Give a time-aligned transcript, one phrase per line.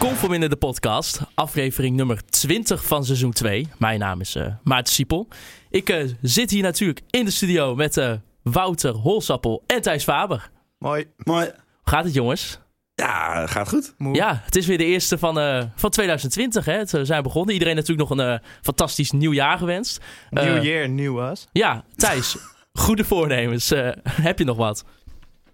[0.00, 3.68] Conform in de podcast, aflevering nummer 20 van seizoen 2.
[3.78, 5.28] Mijn naam is eh Maarten Siepel.
[5.70, 10.50] Ik eh, zit hier natuurlijk in de studio met eh, Wouter Holsappel en Thijs Faber.
[10.78, 11.06] Mooi.
[11.16, 11.44] Mooi.
[11.44, 12.60] Hoe gaat het jongens?
[12.94, 13.94] Ja, gaat goed.
[13.98, 14.14] Moe.
[14.14, 16.64] Ja, het is weer de eerste van, eh, van 2020.
[16.64, 16.72] Hè?
[16.72, 17.52] Het, eh, zijn begonnen.
[17.52, 20.00] Iedereen natuurlijk nog een fantastisch nieuw jaar gewenst.
[20.30, 21.46] New Eh, year, new us.
[21.52, 22.36] Ja, Thijs,
[22.72, 23.70] goede voornemens.
[23.70, 24.84] Eh, heb je nog wat?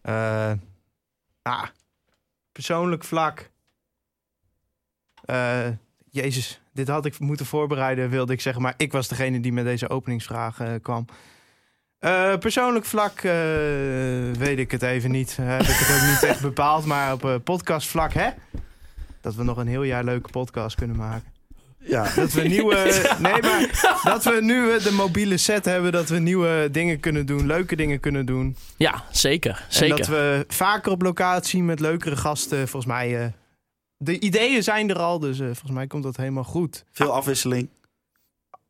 [0.03, 0.53] Eh,
[1.43, 1.63] ah,
[2.53, 3.55] persoonlijk vlak.
[5.27, 5.67] Eh,
[6.11, 8.63] Jezus, dit had ik moeten voorbereiden, wilde ik zeggen.
[8.63, 11.05] Maar ik was degene die met deze openingsvraag eh, kwam.
[11.99, 13.33] Eh, persoonlijk vlak eh,
[14.39, 15.37] weet ik het even niet.
[15.41, 16.85] Heb ik het ook niet echt bepaald.
[16.85, 18.29] Maar op podcastvlak, hè?
[19.21, 21.35] Dat we nog een heel jaar leuke podcast kunnen maken.
[21.79, 22.15] Ja.
[22.15, 22.75] Dat we nieuwe.
[23.19, 25.93] Nee, maar dat we nu de mobiele set hebben.
[25.93, 27.47] Dat we nieuwe dingen kunnen doen.
[27.47, 28.57] Leuke dingen kunnen doen.
[28.77, 29.51] Ja, zeker.
[29.51, 29.97] En zeker.
[29.97, 32.69] dat we vaker op locatie met leukere gasten.
[32.69, 33.33] Volgens mij.
[33.97, 35.19] De ideeën zijn er al.
[35.19, 36.85] Dus eh, volgens mij komt dat helemaal goed.
[36.93, 37.69] Veel afwisseling.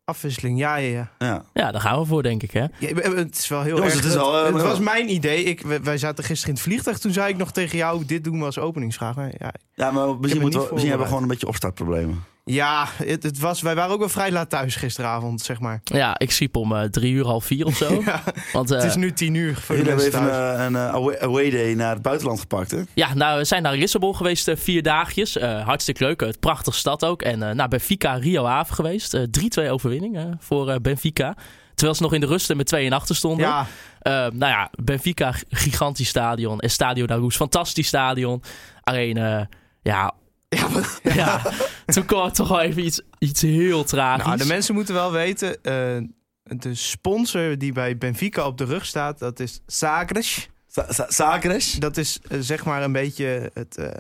[0.05, 1.45] Afwisseling, ja, ja, ja.
[1.55, 1.73] Ja.
[1.73, 2.51] Daar gaan we voor, denk ik.
[2.51, 2.61] Hè?
[2.79, 4.03] Ja, het is wel heel Jongens, erg.
[4.05, 5.45] het is al, eh, het was mijn idee.
[5.45, 6.99] Ik, wij zaten gisteren in het vliegtuig.
[6.99, 9.17] Toen zei ik nog tegen jou: dit doen we als openingsvraag.
[9.17, 12.25] Maar ja, Ja, maar misschien, we, misschien hebben we gewoon een beetje opstartproblemen.
[12.51, 15.81] Ja het, het was, wij waren ook wel vrij laat thuis gisteravond, zeg maar.
[15.85, 18.01] Ja, ik schiep om eh, drie uur, half vier of zo.
[18.07, 20.59] Ja, Want, eh, het is nu tien uur voor Jullie hebben even thuis.
[20.59, 22.83] een, een eh, away, away day naar het buitenland gepakt, hè?
[22.95, 25.37] Ja, nou, we zijn naar Lissabon geweest, eh, vier dagjes.
[25.37, 27.23] Eh, hartstikke leuk, het prachtige stad ook.
[27.23, 29.15] En uh, naar Benfica, Rio Ave geweest.
[29.15, 29.23] Eh,
[29.67, 31.35] 3-2 overwinning eh, voor eh, Benfica.
[31.75, 33.47] Terwijl ze nog in de rust met 2 in achter stonden.
[33.47, 33.67] Ja,
[34.01, 36.61] Eh, nou ja, Benfica, gigantisch stadion.
[36.61, 38.43] Estadio da Luz, fantastisch stadion.
[38.83, 39.41] Alleen, eh,
[39.83, 40.13] ja,
[41.03, 41.43] ja,
[41.87, 44.25] toen kwam het toch wel even iets, iets heel tragisch.
[44.27, 45.97] Nou, de mensen moeten wel weten, eh,
[46.43, 50.49] de sponsor die bij Benfica op de rug staat, dat is Sagres.
[50.67, 51.73] Sa- Sa- Sagres.
[51.73, 53.91] Dat is eh, zeg maar een beetje het eh,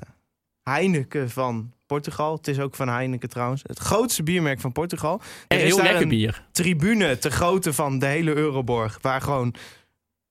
[0.62, 2.36] Heineken van Portugal.
[2.36, 3.62] Het is ook van Heineken trouwens.
[3.66, 5.20] Het grootste biermerk van Portugal.
[5.48, 6.46] en Er is heel daar lekker een bier.
[6.52, 9.54] tribune te grootte van de hele Euroborg, waar gewoon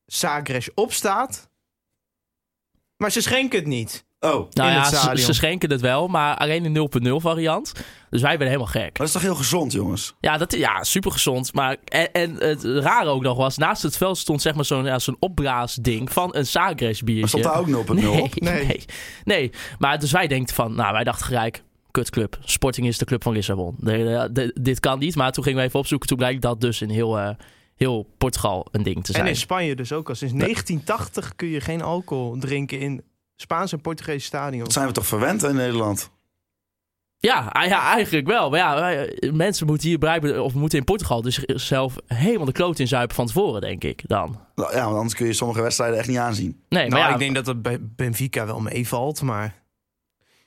[0.06, 1.50] Sagres op staat.
[2.98, 4.06] Maar ze schenken het niet.
[4.26, 5.26] Oh, Nou in ja, het ze, stadion.
[5.26, 7.72] ze schenken het wel, maar alleen een 0.0 variant.
[8.10, 8.96] Dus wij werden helemaal gek.
[8.98, 10.14] dat is toch heel gezond, jongens?
[10.20, 11.54] Ja, dat, ja super gezond.
[11.54, 14.86] Maar, en, en het rare ook nog was, naast het veld stond zeg maar zo'n
[14.86, 17.20] ja, zo'n opblaasding van een Sagres biertje.
[17.20, 18.40] Maar stond daar ook 0.0 nee, op?
[18.40, 18.66] nee.
[18.66, 18.86] Nee.
[19.24, 19.52] nee.
[19.80, 22.38] Maar dus wij denken van, nou wij dachten gelijk, kutclub.
[22.44, 23.76] Sporting is de club van Lissabon.
[23.80, 25.16] De- de- de- dit kan niet.
[25.16, 26.08] Maar toen gingen we even opzoeken.
[26.08, 27.30] Toen blijkt dat dus in heel, eh,
[27.76, 29.28] heel Portugal een ding te En zijn.
[29.28, 30.16] in Spanje dus ook al.
[30.16, 33.02] Sinds 1980 kun je geen alcohol drinken in
[33.36, 34.64] Spaans en Portugese stadions.
[34.64, 36.14] Dat zijn we toch verwend in Nederland?
[37.18, 38.50] Ja, ah, ja, eigenlijk wel.
[38.50, 42.52] Maar ja, wij- mensen moeten hier blijven, of moeten in Portugal dus zelf helemaal de
[42.52, 44.40] kloot inzuipen van tevoren, denk ik dan.
[44.56, 46.62] Nou, Ja, want anders kun je sommige wedstrijden echt niet aanzien.
[46.70, 49.64] Nee, maar nou, ja, ik denk dat het bij Benfica wel meevalt, maar...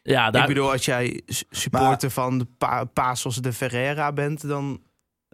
[0.03, 4.81] ja, daar, Ik bedoel, als jij supporter van de pa Pasos de Ferreira bent, dan...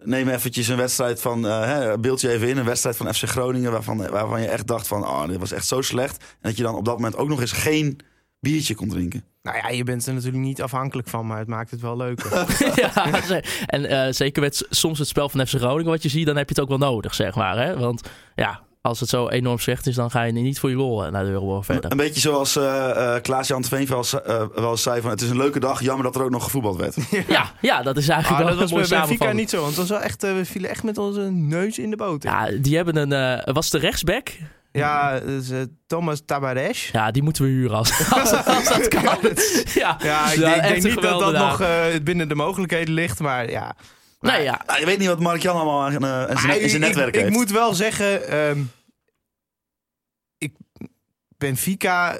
[0.03, 3.71] Neem eventjes een wedstrijd van, hè, beeld je even in, een wedstrijd van FC Groningen
[3.71, 6.17] waarvan, waarvan je echt dacht van, oh, dit was echt zo slecht.
[6.17, 7.99] En dat je dan op dat moment ook nog eens geen
[8.39, 9.23] biertje kon drinken.
[9.41, 12.45] Nou ja, je bent er natuurlijk niet afhankelijk van, maar het maakt het wel leuker.
[12.81, 16.37] ja, en eh, zeker met soms het spel van FC Groningen wat je ziet, dan
[16.37, 17.57] heb je het ook wel nodig, zeg maar.
[17.57, 17.77] Hè?
[17.77, 21.05] Want ja, als het zo enorm slecht is, dan ga je niet voor je lol
[21.05, 21.91] eh, naar de Euroborg verder.
[21.91, 23.63] Een beetje zoals eh eh Klaas-Jan
[24.13, 26.43] eh, wel eens zei van, het is een leuke dag, jammer dat er ook nog
[26.43, 26.95] gevoetbald werd.
[27.27, 29.39] Ja, ja, dat is eigenlijk Ah, wel dat was een bij Benfica samenvatting.
[29.39, 31.95] niet zo, want was wel echt, eh, we vielen echt met onze neus in de
[31.95, 32.23] boot.
[32.23, 33.41] Ja, Ja, die hebben een...
[33.45, 34.29] eh, was de rechtsback?
[34.71, 35.49] ja dus,
[35.87, 36.89] Thomas Tabares.
[36.91, 39.03] Ja, die moeten we huren als, als, als dat kan.
[39.73, 43.19] Ja, Ja, ik Ja, denk, ik niet dat dat nog eh, binnen de mogelijkheden ligt,
[43.19, 43.75] maar ja.
[44.19, 44.61] Nee, ja.
[44.67, 46.87] Nou, je weet niet wat Mark-Jan allemaal aan, eh, aan zijn, Maar in zijn ik-
[46.87, 47.27] netwerk ik, heeft.
[47.27, 48.59] ik moet wel zeggen, ehm,
[51.37, 52.19] Benfica...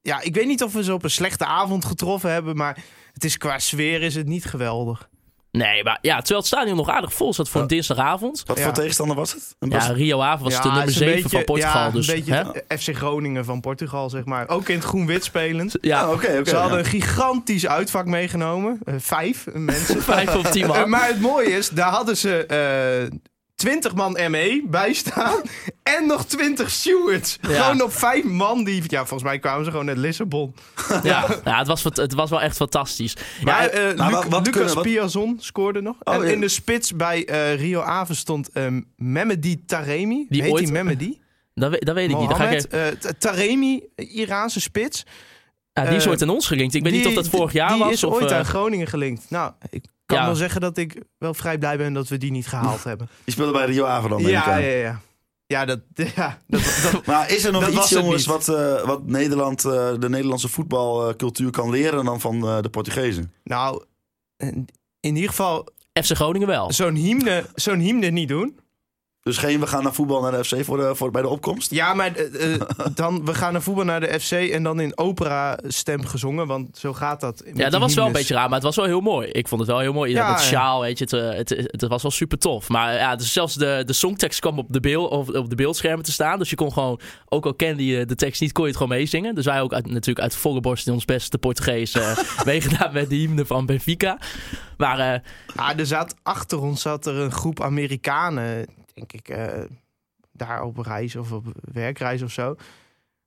[0.00, 2.78] Ja, ik weet niet of we ze op een slechte avond getroffen hebben, maar
[3.12, 5.08] het is qua sfeer is het niet geweldig.
[5.50, 8.42] Nee, maar ja, terwijl het stadion nog aardig vol zat voor een dinsdagavond.
[8.46, 8.64] Wat Ja.
[8.64, 9.56] voor tegenstander was het?
[9.58, 11.84] Een Ja, Rio Ave was Ja, de nummer het is een 7 beetje- van Portugal.
[11.84, 12.34] Ja, dus, een beetje
[12.66, 12.76] hè?
[12.78, 14.48] FC Groningen van Portugal, zeg maar.
[14.48, 15.76] Ook in het groen-wit spelend.
[15.80, 16.48] Ja, Ah, oké, oké.
[16.50, 18.78] Ze hadden een gigantisch uitvak meegenomen.
[18.84, 20.02] Eh, vijf mensen.
[20.02, 20.90] vijf of tien Eh, man.
[20.90, 23.18] maar het mooie is, daar hadden ze eh,
[23.64, 25.40] 20 man ME bijstaan.
[25.82, 27.38] En nog 20 stewards.
[27.40, 27.48] Ja.
[27.62, 28.64] Gewoon op vijf man.
[28.64, 30.54] Die, ja, volgens mij kwamen ze gewoon uit Lissabon.
[31.02, 33.16] Ja, ja het, was, het was wel echt fantastisch.
[33.42, 35.96] Maar Ja, eh, maar Luc- wat- wat Lucas kunnen- wat- Piazon scoorde nog.
[36.02, 36.32] Oh, en ja.
[36.32, 38.66] in de spits bij eh, Rio Ave stond eh
[38.96, 40.26] Mehmedi Taremi.
[40.28, 41.20] Die Heet ooit- die Mehmedi?
[41.54, 42.28] dat, weet, dat weet ik niet.
[42.28, 45.04] Dat ga ik Mohamed even- eh, Taremi, Iraanse spits.
[45.72, 46.74] ja, die is ooit aan ons gelinkt.
[46.74, 47.92] Ik weet niet Die- of dat vorig jaar die was.
[47.92, 49.30] is of, ooit aan Groningen gelinkt.
[49.30, 50.24] Nou, ik kan Ja.
[50.26, 53.08] wel zeggen dat ik wel vrij blij ben dat we die niet gehaald hebben.
[53.24, 55.00] Die speelde bij Rio Ave dan, Ja, ja, ja.
[55.46, 55.80] Ja, dat,
[56.16, 56.60] ja, dat,
[56.92, 61.50] dat, Maar is er nog iets, jongens, wat, eh, wat Nederland, eh, de Nederlandse voetbalcultuur
[61.50, 63.32] kan leren dan van eh, de Portugezen?
[63.42, 63.84] nou,
[64.36, 64.66] in
[65.00, 65.68] in ieder geval
[66.02, 66.72] FC Groningen wel.
[66.72, 68.58] zo'n hymne, zo'n hymne niet doen.
[69.24, 71.70] Dus geen, we gaan naar voetbal naar de FC voor de, voor, bij de opkomst?
[71.70, 72.60] Ja, maar eh, eh,
[72.94, 76.78] dan, we gaan naar voetbal naar de FC en dan in opera stem gezongen, want
[76.78, 77.42] zo gaat dat.
[77.54, 79.28] Ja, dat was wel een beetje raar, maar het was wel heel mooi.
[79.28, 80.12] Ik vond het wel heel mooi.
[80.12, 80.38] Ja, ja.
[80.38, 82.68] sjaal, weet je, het, eh, het, het, was wel super tof.
[82.68, 86.04] Maar ja, dus zelfs de, de songtekst kwam op de, beeld, op, op de beeldschermen
[86.04, 86.38] te staan.
[86.38, 88.96] Dus je kon gewoon, ook al kende je de tekst niet, kon je het gewoon
[88.96, 89.34] meezingen.
[89.34, 93.08] Dus wij ook uit, natuurlijk uit volle borst in ons beste Portugees eh, meegedaan met
[93.08, 94.18] de hymne van Benfica.
[94.76, 95.20] Maar eh,
[95.56, 99.62] Ah, er zat, achter ons zat er een groep Amerikanen, denk ik, eh,
[100.32, 102.56] daar op reis of op werkreis of zo.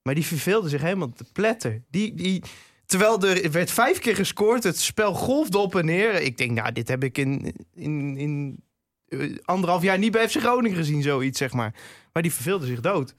[0.01, 1.85] Maar die verveelden zich helemaal te pletten.
[1.89, 2.43] Die, die,
[2.85, 6.21] terwijl er werd vijf keer gescoord, het spel golfde op en neer.
[6.21, 8.63] Ik denk, nou, dit heb ik in, in, in
[9.07, 11.73] eh, anderhalf jaar niet bij FC Groningen gezien, zoiets, zeg maar.
[12.13, 13.15] Maar die verveelden zich dood.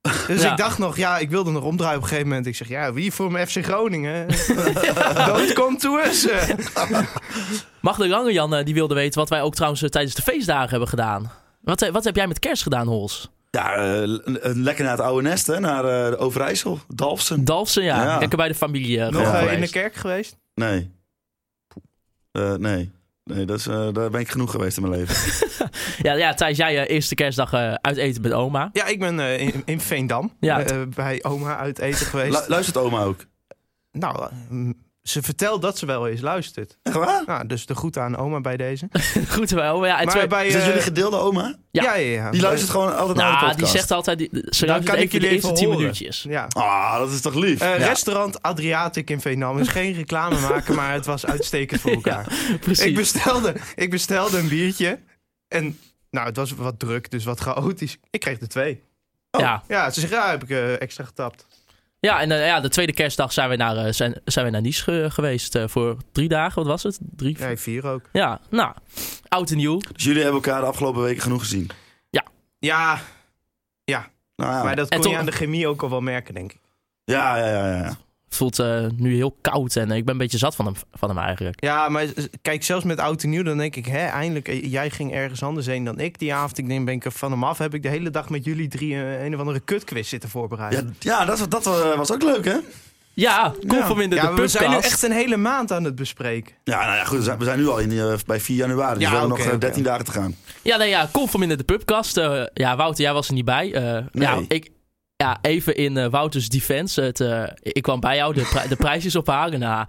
[0.26, 0.50] Dus Ja.
[0.50, 2.46] ik dacht nog, ja, ik wilde nog omdraaien op een gegeven moment.
[2.46, 4.28] Ik zeg, ja, wie voor mijn FC Groningen?
[5.26, 6.28] Don't come to us.
[6.28, 6.48] eh.
[7.80, 11.30] Magda Langejan eh, die wilde weten wat wij ook trouwens tijdens de feestdagen hebben gedaan.
[11.60, 13.30] Wat, eh, wat heb jij met kerst gedaan, Hols?
[13.50, 14.02] Ja, eh,
[14.42, 17.44] lekker naar het oude nest, hè, naar eh, de Overijssel, Dalfsen.
[17.44, 18.02] Dalfsen, ja.
[18.04, 18.18] Ja.
[18.18, 20.36] Lekker bij de familie eh, Nog in de kerk geweest?
[20.54, 20.90] Nee.
[22.32, 22.90] Eh, nee.
[23.24, 25.16] Nee, dat is, eh, daar ben ik genoeg geweest in mijn leven.
[26.02, 28.68] Ja, ja, Thijs, jij eerste kerstdag eh, uit eten met oma.
[28.72, 30.60] Ja, ik ben eh, in, in Veendam Ja.
[30.60, 32.40] eh, bij oma uit eten geweest.
[32.40, 33.24] Lu- luistert oma ook?
[33.92, 34.30] nou,
[35.02, 36.78] ze vertelt dat ze wel eens luistert.
[36.82, 37.22] Echt waar?
[37.26, 38.88] Nou, dus de groeten aan oma bij deze.
[39.28, 39.78] Goed wel.
[39.78, 41.54] Maar ja, en Maar twee- bij, Is dat eh, jullie gedeelde oma?
[41.70, 41.82] Ja.
[41.82, 42.30] ja, ja, ja.
[42.30, 43.58] Die luistert gewoon altijd naar de nou, podcast.
[43.58, 45.80] die zegt altijd, die, ze Dan kan ik de jullie eerste even 10 horen.
[45.80, 46.22] minuutjes.
[46.28, 46.46] Ja.
[46.48, 47.60] Ah, dat is toch lief?
[47.60, 47.86] Eh, Ja.
[47.86, 52.26] Restaurant Adriatic in Veendam is geen reclame maken, maar het was uitstekend voor elkaar.
[52.60, 52.84] Precies.
[52.84, 54.98] ik, bestelde, ik bestelde een biertje
[55.48, 55.78] en
[56.10, 57.96] nou, het was wat druk, dus wat chaotisch.
[58.10, 58.82] Ik kreeg er twee.
[59.30, 59.62] ja.
[59.68, 61.46] Ja, ze zeggen, ja, heb ik eh, extra getapt.
[62.00, 64.60] Ja, en eh, ja, de tweede kerstdag zijn we naar, eh, zijn, zijn we naar
[64.60, 66.54] Nice ge- geweest eh, voor drie dagen.
[66.56, 66.98] Wat was het?
[67.16, 67.36] Drie?
[67.38, 68.02] Nee, vier ook.
[68.12, 68.74] Ja, nou,
[69.28, 69.78] oud en nieuw.
[69.92, 71.70] Dus jullie hebben elkaar de afgelopen weken genoeg gezien?
[72.62, 73.00] Ja,
[74.36, 76.34] Nou ja, maar dat En kon toch- je aan de chemie ook al wel merken,
[76.34, 76.60] denk ik.
[77.04, 77.96] ja, ja, ja, ja.
[78.30, 80.74] Het voelt eh, nu heel koud en eh, ik ben een beetje zat van hem,
[80.92, 81.64] van hem eigenlijk.
[81.64, 82.04] Ja, maar
[82.42, 85.42] kijk, zelfs met oud en nieuw, dan denk ik, hè, eindelijk, eh, jij ging ergens
[85.42, 86.58] anders heen dan ik die avond.
[86.58, 88.68] Ik denk, ben ik er van hem af, heb ik de hele dag met jullie
[88.68, 90.96] drie een of andere kutquiz zitten voorbereiden.
[90.98, 91.64] Ja, ja dat, was- dat
[91.96, 92.56] was ook leuk, hè?
[93.14, 95.84] Ja, kom van in de, ja, de we zijn nu echt een hele maand aan
[95.84, 96.54] het bespreken.
[96.64, 97.18] Ja, nou ja, goed.
[97.18, 98.94] we zijn- We zijn nu al in, bij 4 januari.
[98.94, 99.58] Dus Ja, we hebben nog eh, oké.
[99.58, 100.34] 13 dagen te gaan.
[100.62, 102.16] Ja, nee, ja, kom van in de pubcast.
[102.54, 103.72] Ja, Wouter, jij was er niet bij.
[103.74, 104.28] Eh, Nee.
[104.28, 104.70] ja, ik,
[105.20, 107.00] ja, even in eh, Wouters defense.
[107.02, 109.58] Het, eh, ik kwam bij jou de, pri- de prijsjes ophalen.
[109.60, 109.86] Nou,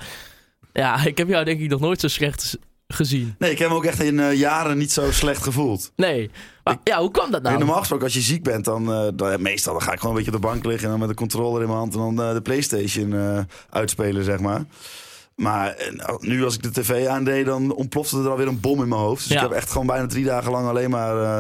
[0.74, 2.58] ja, ik heb jou denk ik nog nooit zo slecht
[2.88, 3.36] gezien.
[3.40, 5.92] Nee, ik heb me ook echt in eh, jaren niet zo slecht gevoeld.
[5.96, 6.30] Nee.
[6.64, 7.58] Maar, ja, hoe kwam dat nou?
[7.58, 10.36] Normaal gesproken, als je ziek bent, dan, dan meestal dan ga ik gewoon een beetje
[10.38, 12.42] op de bank liggen en dan met de controller in mijn hand en dan de
[12.42, 14.64] PlayStation uitspelen, zeg maar.
[15.36, 18.82] Maar eh, nou, nu als ik de tv aandeed, dan ontplofte er alweer een bom
[18.82, 19.24] in mijn hoofd.
[19.28, 19.44] Dus Ja.
[19.44, 21.38] ik heb echt gewoon bijna drie dagen lang alleen maar eh,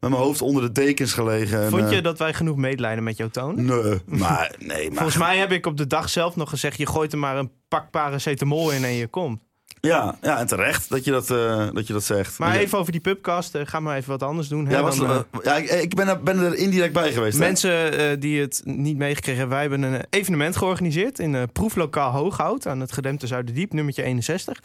[0.00, 1.62] met mijn hoofd onder de dekens gelegen.
[1.62, 3.64] En, Vond je eh, dat wij genoeg medelijden met jou tonen?
[3.64, 6.86] Nee, maar nee, maar Volgens mij heb ik op de dag zelf nog gezegd, je
[6.86, 9.40] gooit er maar een pak paracetamol in en je komt.
[9.80, 12.38] Ja, ja, en terecht dat je dat, eh, dat, je dat zegt.
[12.38, 14.66] Maar even over die pubcast, eh, ga maar even wat anders doen.
[14.66, 17.38] hè, Ja, was, dan, eh, ja, ik, ik ben, er, ben er indirect bij geweest.
[17.38, 22.80] Mensen die het niet meegekregen hebben, wij hebben een evenement georganiseerd in proeflokaal Hooghout aan
[22.80, 24.62] het gedempte Zuiderdiep, nummertje 61.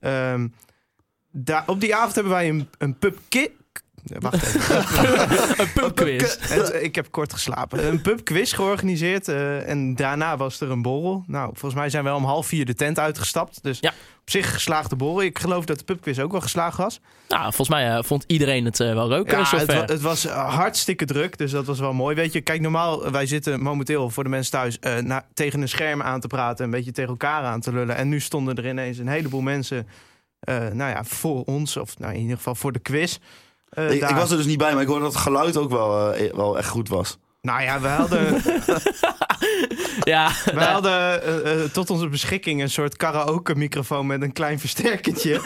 [0.00, 0.48] Ehm,
[1.30, 3.48] daar, op die avond hebben wij een, een pubquiz.
[4.04, 4.78] Wacht even.
[5.64, 6.36] een pubquiz.
[6.80, 7.86] Ik heb kort geslapen.
[7.86, 11.24] Een pubquiz georganiseerd eh, en daarna was er een borrel.
[11.26, 13.62] Nou, volgens mij zijn we om half vier de tent uitgestapt.
[13.62, 13.88] Dus Ja.
[14.20, 15.22] op zich geslaagde borrel.
[15.22, 17.00] Ik geloof dat de pubquiz ook wel geslaagd was.
[17.28, 19.30] Nou, volgens mij eh, vond iedereen het eh, wel leuk.
[19.30, 22.16] Ja, het, wa- het was hartstikke druk, dus dat was wel mooi.
[22.16, 25.68] Weet je, kijk, normaal, wij zitten momenteel voor de mensen thuis eh, na- tegen een
[25.68, 27.96] scherm aan te praten, een beetje tegen elkaar aan te lullen.
[27.96, 29.86] En nu stonden er ineens een heleboel mensen,
[30.40, 33.18] eh, nou ja, voor ons, of nou, in ieder geval voor de quiz.
[33.74, 36.12] Eh, ik, was er dus niet bij, maar ik hoorde dat het geluid ook wel,
[36.12, 37.18] eh, wel echt goed was.
[37.44, 38.42] Nou ja, we hadden.
[40.14, 45.40] ja, nou, hadden eh, tot onze beschikking een soort karaoke-microfoon met een klein versterkertje.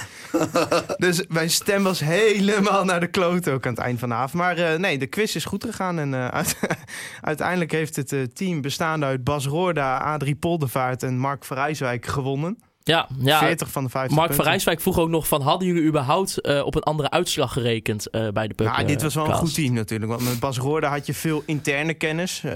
[0.97, 4.33] dus mijn stem was helemaal naar de kloot ook aan het eind van de avond.
[4.33, 5.99] Maar eh, nee, de quiz is goed gegaan.
[5.99, 6.59] En eh, uit-
[7.21, 12.59] uiteindelijk heeft het team bestaande uit Bas Roorda, Adrie Poldervaart en Mark Verrijswijk gewonnen.
[12.89, 13.39] Ja, ja.
[13.39, 14.45] 40 van de 50 Mark van.
[14.45, 15.43] Rijswijk vroeg ook nog van...
[15.43, 18.67] hadden jullie überhaupt eh, op een andere uitslag gerekend eh, bij de pub?
[18.67, 20.11] Nou, dit was wel een goed team natuurlijk.
[20.11, 22.43] Want met Bas Roorda had je veel interne kennis.
[22.45, 22.53] eh,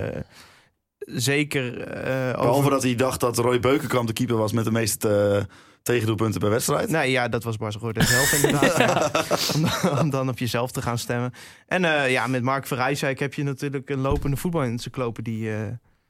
[0.99, 5.47] zeker eh Behalve dat hij dacht dat Roy Beukenkamp de keeper was met de meeste
[5.83, 6.89] tegendoelpunten per wedstrijd.
[6.89, 8.77] Nee, ja, dat was Bas Roorda zelf inderdaad.
[8.79, 9.11] ja.
[9.55, 11.33] om, om dan op jezelf te gaan stemmen.
[11.67, 15.53] En eh, ja, met Mark Verrijswijk heb je natuurlijk een lopende voetbalencyclopedie.
[15.55, 15.61] eh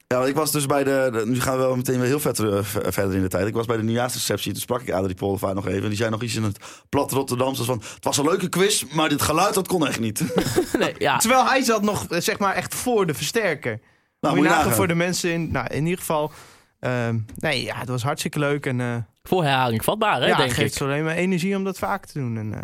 [0.07, 2.19] Ja, want ik was dus bij de, de- Nu gaan we wel meteen weer heel
[2.19, 3.47] vet v- verder in de tijd.
[3.47, 4.51] Ik was bij de nieuwjaarsreceptie.
[4.51, 5.81] Toen sprak ik Adrie Poldervaart nog even.
[5.83, 6.57] En die zei nog iets in het
[6.89, 7.63] plat Rotterdamse.
[7.63, 7.81] van...
[7.95, 10.23] Het was een leuke quiz, maar dit geluid dat kon echt niet.
[10.79, 11.17] nee, ja.
[11.17, 13.71] Terwijl hij zat nog, eh, zeg maar, echt voor de versterker.
[13.71, 14.73] Nou, moet je moet je nagaan nagaan.
[14.77, 15.51] voor de mensen in...
[15.51, 16.31] Nou, in ieder geval...
[16.79, 18.65] ehm, nee, ja, het was hartstikke leuk.
[18.65, 20.81] En eh, Voor herhaling vatbaar, hè, ja, denk het geeft ik.
[20.81, 22.37] alleen maar energie om dat vaak te doen.
[22.37, 22.61] En, eh,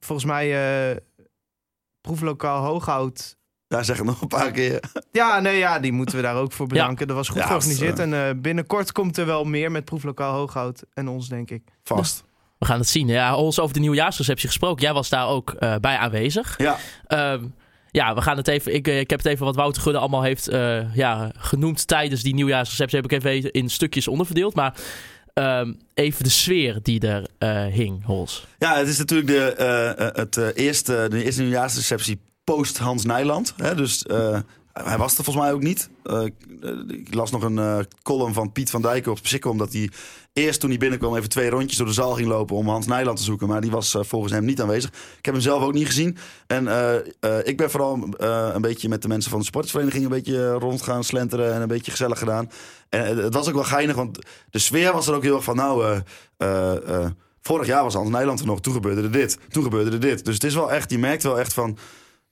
[0.00, 0.90] volgens mij...
[0.90, 0.96] eh
[2.00, 3.36] proeflokaal Hooghout
[3.72, 4.80] Ja, zeg het nog een paar keer.
[5.12, 7.06] Ja, nee, ja, die moeten we daar ook voor bedanken.
[7.06, 7.90] Dat was goed Ja, georganiseerd.
[7.90, 11.62] als, En eh, binnenkort komt er wel meer met Proeflokaal Hooghout en ons, denk ik.
[11.84, 12.24] Vast.
[12.58, 13.06] We gaan het zien.
[13.08, 14.82] Ja, ons over de nieuwjaarsreceptie gesproken.
[14.82, 16.54] Jij was daar ook eh, bij aanwezig.
[16.58, 16.76] Ja,
[17.06, 17.44] Ehm,
[17.90, 18.74] ja, we gaan het even.
[18.74, 22.22] Ik, eh, ik heb het even wat Wouter Gudde allemaal heeft eh, ja, genoemd tijdens
[22.22, 23.00] die nieuwjaarsreceptie.
[23.00, 24.54] Heb ik even in stukjes onderverdeeld.
[24.54, 24.74] Maar
[25.34, 28.46] ehm, even de sfeer die er eh, hing, Hols.
[28.58, 33.04] ja het is natuurlijk de, eh, eh, het, eh, eerste, de eerste nieuwjaarsreceptie post Hans
[33.04, 33.54] Nijland.
[33.56, 33.74] Hè?
[33.74, 34.38] Dus eh,
[34.72, 35.90] hij was er volgens mij ook niet.
[36.02, 36.24] Eh,
[36.88, 39.50] ik las nog een eh, column van Piet van Dijken op Psycho.
[39.50, 39.90] Omdat hij
[40.32, 43.16] eerst toen hij binnenkwam even twee rondjes door de zaal ging lopen om Hans Nijland
[43.16, 43.48] te zoeken.
[43.48, 44.90] Maar die was volgens hem niet aanwezig.
[45.18, 46.16] Ik heb hem zelf ook niet gezien.
[46.46, 46.68] En
[47.44, 48.08] ik ben vooral
[48.54, 51.54] een beetje met de mensen van de sportsvereniging een beetje rond gaan slenteren.
[51.54, 52.50] En een beetje gezellig gedaan.
[52.88, 54.18] En het was ook wel geinig, want
[54.50, 56.02] de sfeer was er ook heel erg van nou...
[57.42, 60.24] Vorig jaar was Hans Nijland er nog, toen gebeurde er dit, toen gebeurde er dit.
[60.24, 61.78] Dus het is wel echt, je merkt wel echt van...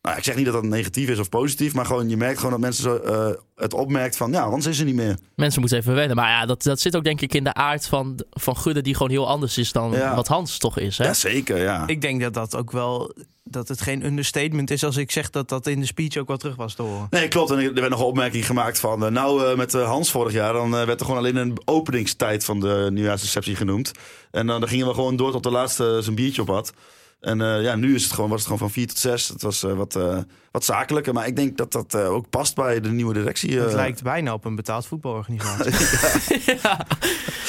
[0.02, 2.50] Nou, ik zeg niet dat dat negatief is of positief, maar gewoon, je merkt gewoon
[2.50, 4.32] dat mensen zo, eh, het opmerkt van...
[4.32, 5.16] Ja, Hans is er niet meer.
[5.34, 6.16] Mensen moeten even wennen.
[6.16, 8.94] Maar ja, dat, dat zit ook denk ik in de aard van, van Gudde, die
[8.94, 10.14] gewoon heel anders is dan Ja.
[10.14, 10.98] wat Hans toch is.
[10.98, 11.04] Hè?
[11.04, 11.86] Ja, zeker, ja.
[11.86, 13.14] Ik denk dat dat ook wel...
[13.44, 16.36] dat het geen understatement is als ik zeg dat dat in de speech ook wel
[16.36, 17.06] terug was te horen.
[17.10, 17.50] Nee, klopt.
[17.50, 19.04] En er werd nog een opmerking gemaakt van...
[19.04, 22.60] eh, nou, eh, met Hans vorig jaar, dan werd er gewoon alleen een openingstijd van
[22.60, 23.92] de nieuwjaarsreceptie genoemd.
[24.30, 26.72] En dan, dan gingen we gewoon door tot de laatste zijn biertje op had.
[27.20, 29.28] En eh, ja, nu is het gewoon, was het gewoon van 4 tot 6.
[29.28, 30.18] Het was eh, wat, eh,
[30.50, 31.12] wat zakelijker.
[31.12, 33.58] Maar ik denk dat dat eh, ook past bij de nieuwe directie.
[33.58, 33.74] Het eh.
[33.74, 35.72] lijkt bijna op een betaald voetbalorganisatie.
[36.62, 36.86] ja,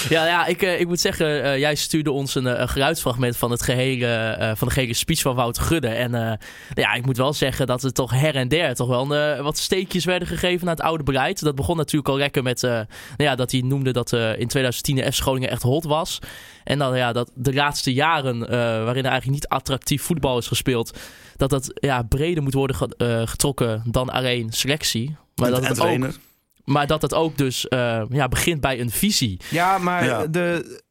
[0.09, 3.51] ja, ja ik, eh, ik moet zeggen, eh, jij stuurde ons een, een geluidsfragment van,
[3.51, 5.87] het gehele, eh, van de gehele speech van Wouter Gudde.
[5.87, 6.37] En eh,
[6.73, 9.43] ja, ik moet wel zeggen dat er toch her en der toch wel een, eh,
[9.43, 11.39] wat steekjes werden gegeven naar het oude beleid.
[11.39, 12.85] Dat begon natuurlijk al lekker met eh, nou
[13.17, 16.19] ja, dat hij noemde dat eh, in 2010 de F Groningen echt hot was.
[16.63, 20.47] En dan ja, dat de laatste jaren, eh, waarin er eigenlijk niet attractief voetbal is
[20.47, 20.97] gespeeld,
[21.37, 25.15] dat dat ja, breder moet worden eh, getrokken dan alleen selectie.
[25.35, 26.19] Maar En- dat, en het ook,
[26.65, 29.39] maar dat het ook dus eh, ja, begint bij een visie.
[29.49, 30.27] ja, maar Ja.
[30.27, 30.81] De,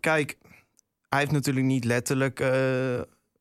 [0.00, 0.36] kijk,
[1.08, 2.48] hij heeft natuurlijk niet letterlijk eh,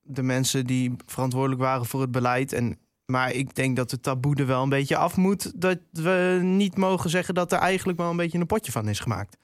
[0.03, 2.53] de mensen die verantwoordelijk waren voor het beleid.
[2.53, 5.51] En, maar ik denk dat de taboe er wel een beetje af moet.
[5.61, 8.99] Dat we niet mogen zeggen dat er eigenlijk wel een beetje een potje van is
[8.99, 9.37] gemaakt.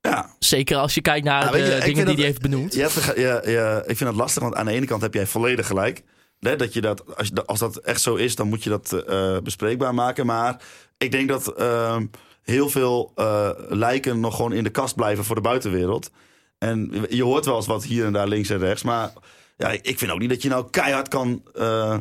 [0.00, 2.74] Ja, Zeker als je kijkt naar Ja, de je, dingen die dat- hij heeft benoemd.
[2.74, 5.66] Ja, ja, ja, ik vind dat lastig, want aan de ene kant heb jij volledig
[5.66, 6.02] gelijk.
[6.48, 8.92] Hè, dat je dat, als, je, als dat echt zo is, dan moet je dat
[8.92, 10.26] eh, bespreekbaar maken.
[10.26, 10.62] Maar
[10.98, 12.06] ik denk dat ehm,
[12.42, 16.10] heel veel eh, lijken nog gewoon in de kast blijven voor de buitenwereld.
[16.58, 18.82] En je hoort wel eens wat hier en daar links en rechts.
[18.82, 19.12] Maar
[19.56, 21.96] ja, ik vind ook niet dat je nou keihard kan, eh,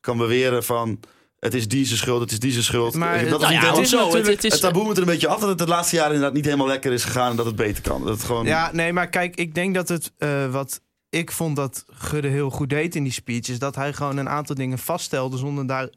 [0.00, 1.00] kan beweren van...
[1.38, 2.94] het is die zijn schuld, het is die zijn schuld.
[2.94, 3.96] Maar dat is het- Nou niet ja, het is hoezo?
[4.04, 5.96] Het, natuurlijk- het is, het taboe moet er een beetje af dat het het laatste
[5.96, 8.04] jaar inderdaad niet helemaal lekker is gegaan en dat het beter kan.
[8.04, 8.44] Dat het gewoon...
[8.46, 10.80] Ja, nee, maar kijk, ik denk dat het eh, wat
[11.12, 14.28] ik vond dat Gudde heel goed deed in die speech, is dat hij gewoon een
[14.28, 15.88] aantal dingen vaststelde zonder daar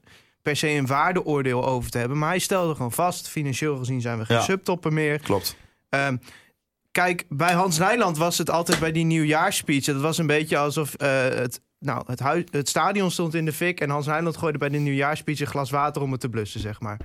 [0.41, 2.17] per se een waardeoordeel over te hebben.
[2.17, 4.43] Maar hij stelde gewoon vast, financieel gezien zijn we geen Ja.
[4.43, 5.19] subtopper meer.
[5.19, 5.55] Klopt.
[5.89, 6.17] Ehm,
[6.91, 9.85] kijk, bij Hans Nijland was het altijd bij die nieuwjaarspeech.
[9.85, 13.53] Het was een beetje alsof eh, het, nou, het, huis, het stadion stond in de
[13.53, 16.59] fik en Hans Nijland gooide bij de nieuwjaarspeech een glas water om het te blussen,
[16.59, 16.99] zeg maar.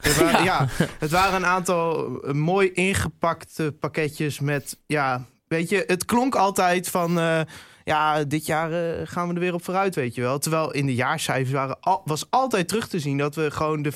[0.00, 0.66] Het waren, ja.
[0.98, 6.88] het waren een aantal eh, mooi ingepakte pakketjes met, ja, weet je, het klonk altijd
[6.88, 7.40] van, eh,
[7.84, 10.38] ja, dit jaar eh, gaan we er weer op vooruit, weet je wel.
[10.38, 13.92] Terwijl in de jaarcijfers waren al, was altijd terug te zien dat we gewoon de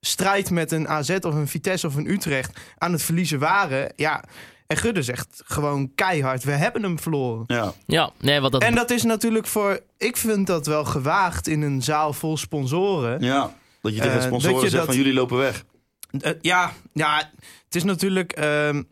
[0.00, 3.92] strijd met een AZ of een Vitesse of een Utrecht aan het verliezen waren.
[3.96, 4.24] Ja,
[4.66, 7.44] en Gudde zegt gewoon keihard, we hebben hem verloren.
[7.46, 7.72] Ja.
[7.86, 11.62] ja, nee, wat dat, En dat is natuurlijk voor, ik vind dat wel gewaagd in
[11.62, 13.20] een zaal vol sponsoren.
[13.22, 15.64] Ja, dat je tegen de Eh, sponsoren dat je zegt dat- van jullie lopen weg.
[16.40, 17.30] Ja, ja,
[17.64, 18.32] het is natuurlijk...
[18.32, 18.82] ehm,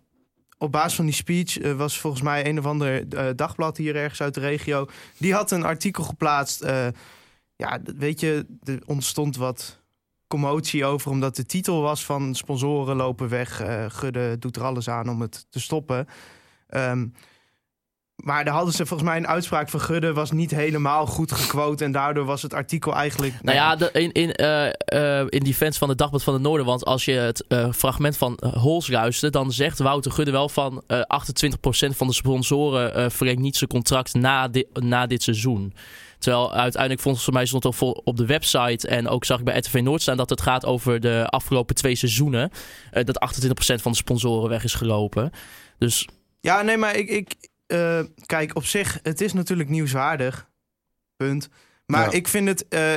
[0.62, 3.96] op basis van die speech eh, was volgens mij een of ander eh, dagblad hier
[3.96, 4.86] ergens uit de regio.
[5.18, 6.60] Die had een artikel geplaatst.
[6.60, 6.86] eh,
[7.56, 9.80] ja, weet je, er ontstond wat
[10.26, 11.10] commotie over...
[11.10, 13.62] omdat de titel was van sponsoren lopen weg.
[13.88, 16.06] Gudde doet er alles aan om het te stoppen.
[16.68, 17.06] Ehm,
[18.16, 20.12] maar daar hadden ze volgens mij een uitspraak van Gudde...
[20.12, 21.84] was niet helemaal goed gequote...
[21.84, 23.34] en daardoor was het artikel eigenlijk...
[23.42, 24.68] Nou ja, de, in, in, eh
[25.20, 26.66] eh in defense van het Dagblad van het Noorden.
[26.66, 30.48] Want als je het eh, fragment van uh, Hols luisterde, dan zegt Wouter Gudde wel
[30.48, 31.02] van eh 28%
[31.96, 35.74] van de sponsoren verlengt niet zijn contract na, di- na dit seizoen.
[36.18, 39.58] Terwijl uiteindelijk volgens mij stond het op, op de website en ook zag ik bij
[39.58, 42.50] RTV Noord staan dat het gaat over de afgelopen twee seizoenen.
[42.90, 43.50] dat 28%
[43.82, 45.30] van de sponsoren weg is gelopen.
[45.78, 46.08] Dus
[46.40, 50.50] Ja, nee, maar ik, ik eh, kijk, op zich, het is natuurlijk nieuwswaardig.
[51.16, 51.48] Punt.
[51.86, 52.10] Maar Ja.
[52.12, 52.92] ik vind het, eh,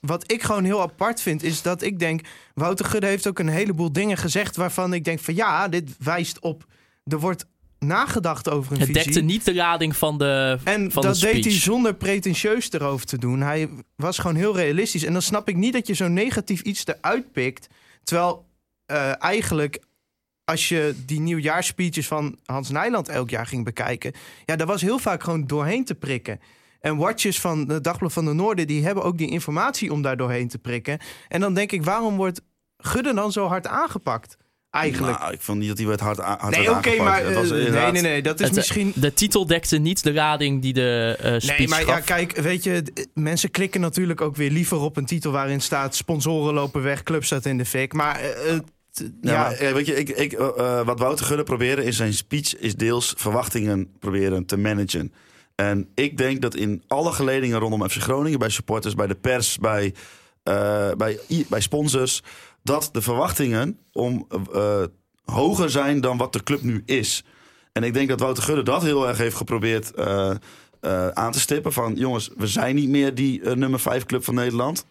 [0.00, 2.20] wat ik gewoon heel apart vind, is dat ik denk,
[2.54, 6.38] Wouter Gudde heeft ook een heleboel dingen gezegd waarvan ik denk van ja, dit wijst
[6.40, 6.66] op,
[7.04, 7.46] er wordt
[7.78, 9.04] nagedacht over een het visie.
[9.04, 13.06] dekte niet de lading van de, En van dat de deed hij zonder pretentieus erover
[13.06, 13.40] te doen.
[13.40, 15.04] Hij was gewoon heel realistisch.
[15.04, 17.68] En dan snap ik niet dat je zo negatief iets eruit pikt.
[18.04, 18.46] Terwijl
[18.86, 19.78] eh, eigenlijk,
[20.48, 24.12] als je die nieuwjaarspeeches van Hans Nijland elk jaar ging bekijken...
[24.44, 26.40] ja, daar was heel vaak gewoon doorheen te prikken.
[26.80, 28.66] En watchers van de Dagblad van de Noorden...
[28.66, 30.98] die hebben ook die informatie om daar doorheen te prikken.
[31.28, 32.40] En dan denk ik, waarom wordt
[32.76, 34.36] Gudde dan zo hard aangepakt?
[34.70, 35.18] Eigenlijk.
[35.18, 36.98] Nou, ik vond niet dat hij werd hard, a- hard nee, oké, aangepakt.
[37.24, 37.32] maar...
[37.34, 38.92] Was eh, nee, inderdaad- nee, nee, dat is Het, eh, misschien...
[38.94, 42.64] De titel dekte niet de lading die de eh speech Nee, maar ja, kijk, weet
[42.64, 42.82] je,
[43.14, 47.24] mensen klikken natuurlijk ook weer liever op een titel waarin staat sponsoren lopen weg, club
[47.24, 47.92] staat in de fik.
[47.92, 48.20] Maar
[49.20, 52.56] Ja, maar, eh, weet je, ik, ik, eh, wat Wouter Gudde probeerde in zijn speech
[52.56, 55.12] is deels verwachtingen proberen te managen.
[55.54, 59.58] En ik denk dat in alle geledingen rondom FC Groningen, bij supporters, bij de pers,
[59.58, 59.94] bij,
[60.96, 62.22] bij, bij sponsors,
[62.62, 64.26] dat de verwachtingen om,
[65.24, 67.24] hoger zijn dan wat de club nu is.
[67.72, 69.96] En ik denk dat Wouter Gudde dat heel erg heeft geprobeerd
[71.12, 71.72] aan te stippen.
[71.72, 74.86] Van jongens, we zijn niet meer die nummer 5 club van Nederland.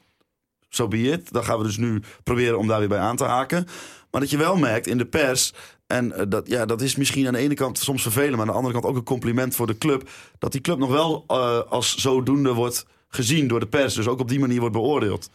[0.70, 1.32] Zo be it.
[1.34, 3.68] Dan gaan we dus nu proberen om daar weer bij aan te haken.
[4.12, 5.54] Maar dat je wel merkt in de pers.
[5.88, 8.32] En eh, dat, ja, dat is misschien aan de ene kant soms vervelend.
[8.32, 10.10] Maar aan de andere kant ook een compliment voor de club.
[10.40, 13.94] Dat die club nog wel eh, als zodoende wordt gezien door de pers.
[13.94, 15.30] Dus ook op die manier wordt beoordeeld.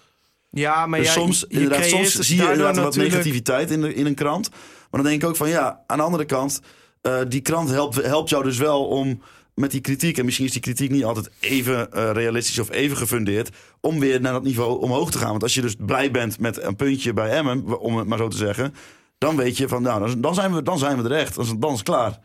[0.51, 3.95] ja, maar dus ja, soms, je soms zie je inderdaad wat natuurlijk- negativiteit in, de,
[3.95, 4.51] in een krant.
[4.51, 6.61] Maar dan denk ik ook van ja, aan de andere kant.
[7.01, 9.23] eh, die krant helpt, helpt jou dus wel om
[9.55, 10.19] met die kritiek.
[10.19, 13.51] En misschien is die kritiek niet altijd even eh, realistisch of even gefundeerd.
[13.81, 15.31] Om weer naar dat niveau omhoog te gaan.
[15.31, 18.29] Want als je dus blij bent met een puntje bij Emmen, om het maar zo
[18.29, 18.75] te zeggen.
[19.19, 21.35] Dan weet je van, nou, dan- zijn we, dan zijn we er echt.
[21.35, 22.19] Dan is, het klaar.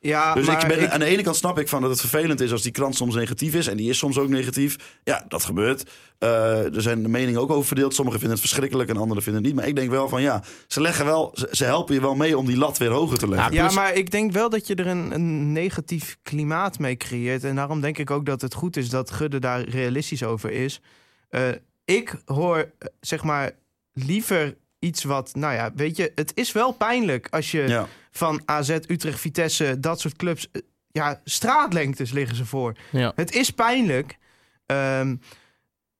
[0.00, 2.00] Ja, Dus maar ik ben, ik- aan de ene kant snap ik van dat het
[2.00, 3.66] vervelend is als die krant soms negatief is.
[3.66, 4.76] En die is soms ook negatief.
[5.04, 5.90] Ja, dat gebeurt.
[6.18, 7.94] Eh, er zijn de meningen ook over verdeeld.
[7.94, 9.60] Sommigen vinden het verschrikkelijk en anderen vinden het niet.
[9.60, 12.38] Maar ik denk wel van ja, ze, leggen wel, ze, ze helpen je wel mee
[12.38, 13.52] om die lat weer hoger te leggen.
[13.52, 17.44] Ja, plus- maar ik denk wel dat je er een, een negatief klimaat mee creëert.
[17.44, 20.80] En daarom denk ik ook dat het goed is dat Gudde daar realistisch over is.
[21.28, 21.42] Eh,
[21.84, 23.50] ik hoor, eh, zeg maar,
[23.92, 25.34] liever iets wat...
[25.34, 27.86] Nou ja, weet je, het is wel pijnlijk als je Ja.
[28.10, 30.48] van AZ, Utrecht, Vitesse, dat soort clubs...
[30.90, 32.72] Ja, straatlengtes liggen ze voor.
[32.92, 33.12] Ja.
[33.14, 34.18] Het is pijnlijk.
[34.66, 35.16] ehm,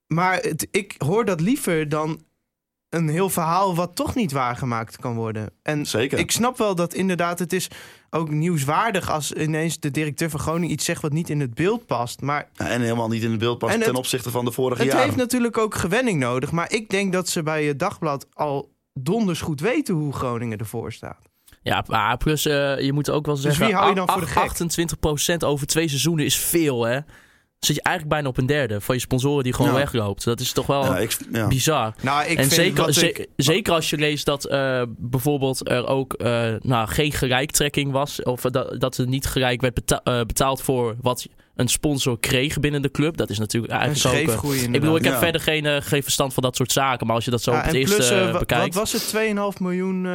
[0.09, 2.21] maar het, ik hoor dat liever dan
[2.89, 5.51] een heel verhaal wat toch niet waargemaakt kan worden.
[5.63, 6.19] En Zeker.
[6.19, 7.69] ik snap wel dat inderdaad het is
[8.11, 11.87] ook nieuwswaardig als ineens de directeur van Groningen iets zegt wat niet in het beeld
[11.87, 12.21] past.
[12.21, 14.53] Maar Ja, en helemaal niet in het beeld past En ten het- opzichte van de
[14.53, 15.05] vorige het jaren.
[15.07, 16.53] heeft natuurlijk ook gewenning nodig.
[16.53, 20.93] Maar ik denk dat ze bij het dagblad al donders goed weten hoe Groningen ervoor
[20.93, 21.29] staat.
[21.63, 23.67] Ja, maar plus eh, je moet ook wel zeggen...
[23.67, 24.43] wie hou je dan voor de gek?
[25.43, 26.99] 28% over twee seizoenen is veel, hè?
[27.61, 29.77] Zit je eigenlijk bijna op een derde van je sponsoren die gewoon Ja.
[29.77, 30.25] wegloopt.
[30.25, 31.49] Dat is toch wel ja, ik, ja.
[31.49, 31.95] bizar.
[32.03, 35.69] Nou, ik en vind zeker, wat ze- ik- zeker als je leest dat eh, bijvoorbeeld
[35.71, 38.23] er ook eh, nou, geen gelijktrekking was.
[38.23, 41.27] Of dat, dat er niet gelijk werd beta- eh, betaald voor wat
[41.59, 43.17] een sponsor kreeg binnen de club.
[43.17, 44.53] Dat is natuurlijk eigenlijk ook...
[44.55, 45.19] eh, ik bedoel, ik heb Ja.
[45.19, 47.07] verder geen, eh, geen verstand van dat soort zaken.
[47.07, 48.75] Maar als je dat zo Ja, op het en eerste plus, eh, wa- wat bekijkt...
[48.75, 49.03] was het?
[49.03, 50.11] 2,5 miljoen eh,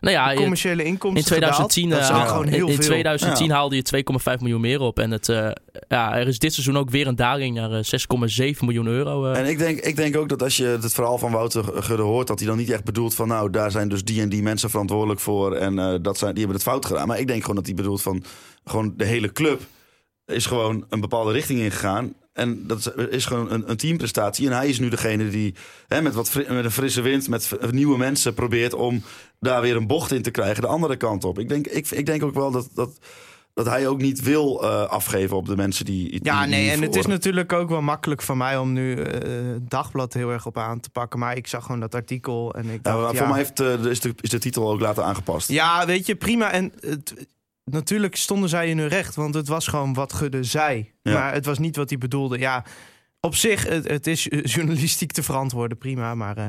[0.00, 2.00] nou ja, commerciële inkomsten in 2010, gedaald?
[2.02, 2.84] Dat is eh, ook gewoon in- heel in, veel.
[2.84, 3.54] 2010 Ja.
[3.54, 4.98] haalde je 2,5 miljoen meer op.
[4.98, 5.50] En het, eh,
[5.88, 9.32] ja, er is dit seizoen ook weer een daling naar eh, 6,7 miljoen euro.
[9.32, 12.26] En ik denk, ik denk ook dat als je het verhaal van Wouter Gudde hoort,
[12.26, 14.70] dat hij dan niet echt bedoelt van nou, daar zijn dus die en die mensen
[14.70, 17.06] verantwoordelijk voor en eh, dat zijn, die hebben het fout gedaan.
[17.06, 18.22] Maar ik denk gewoon dat hij bedoelt van
[18.64, 19.60] gewoon de hele club
[20.28, 22.14] is gewoon een bepaalde richting ingegaan.
[22.32, 24.46] En dat is, gewoon een, een teamprestatie.
[24.46, 25.54] En hij is nu degene die
[25.88, 29.02] hè, met, wat met een frisse wind, met nieuwe mensen probeert om
[29.40, 31.38] daar weer een bocht in te krijgen, de andere kant op.
[31.38, 32.98] Ik denk, ik, ik denk ook wel dat, dat,
[33.54, 36.10] dat hij ook niet wil eh, afgeven op de mensen die.
[36.10, 39.00] die Ja, die nee, en het is natuurlijk ook wel makkelijk voor mij om nu
[39.00, 41.18] het dagblad heel erg op aan te pakken.
[41.18, 44.00] Maar ik zag gewoon dat artikel en ik dacht, ja, Voor mij heeft, eh, is,
[44.00, 45.48] de, is de titel ook later aangepast.
[45.48, 46.50] ja weet je, prima.
[46.52, 47.14] En het,
[47.70, 50.92] natuurlijk stonden zij in hun recht, want het was gewoon wat Gudde zei.
[51.02, 51.12] Ja.
[51.12, 52.38] Maar het was niet wat hij bedoelde.
[52.38, 52.64] Ja,
[53.20, 56.14] op zich, het, het is journalistiek te verantwoorden, prima.
[56.14, 56.46] Maar eh,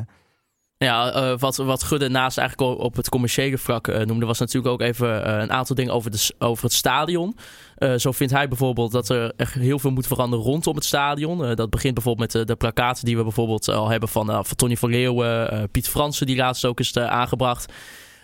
[0.78, 4.40] Ja, eh, wat, wat Gudde naast eigenlijk op- op het commerciële vlak eh, noemde, was
[4.40, 7.36] natuurlijk ook even een aantal dingen over, de, over het stadion.
[7.76, 11.46] Eh, zo vindt hij bijvoorbeeld dat er echt heel veel moet veranderen rondom het stadion.
[11.46, 14.56] Eh, dat begint bijvoorbeeld met de, de plakkaten die we bijvoorbeeld al hebben van, van
[14.56, 17.74] Tony van Leeuwen, eh, Piet Fransen, die laatst ook is aangebracht.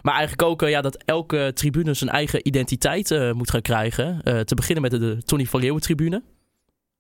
[0.05, 4.21] Maar eigenlijk ook eh, ja, dat elke tribune zijn eigen identiteit eh, moet gaan krijgen.
[4.23, 6.23] Eh, te beginnen met de, de Tony van Leeuwen tribune.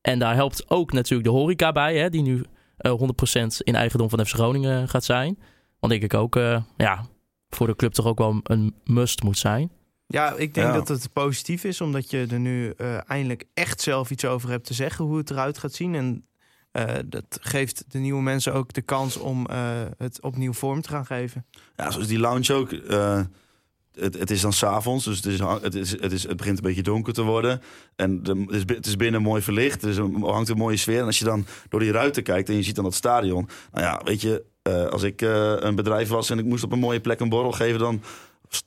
[0.01, 2.43] En daar helpt ook natuurlijk de horeca bij, hè, die nu
[2.77, 5.37] eh 100% in eigendom van FC Groningen gaat zijn.
[5.79, 7.05] Want denk ik ook, eh, ja,
[7.49, 9.71] voor de club toch ook wel een must moet zijn.
[10.07, 10.73] ja, ik denk Ja.
[10.73, 14.65] dat het positief is, omdat je er nu eh, eindelijk echt zelf iets over hebt
[14.65, 15.95] te zeggen hoe het eruit gaat zien.
[15.95, 16.25] En
[16.75, 20.89] eh, dat geeft de nieuwe mensen ook de kans om eh, het opnieuw vorm te
[20.89, 21.45] gaan geven.
[21.75, 22.71] Ja, zoals die lounge ook.
[22.71, 23.21] eh,
[23.93, 25.25] het, het is dan s'avonds, dus het,
[25.75, 27.61] is, het, is, het, begint een beetje donker te worden.
[27.95, 30.99] En het, is, het is binnen mooi verlicht, er is een, hangt een mooie sfeer.
[30.99, 33.49] En als je dan door die ruiten kijkt en je ziet dan dat stadion.
[33.71, 34.43] Nou ja, weet je,
[34.91, 37.79] als ik een bedrijf was en ik moest op een mooie plek een borrel geven...
[37.79, 38.01] dan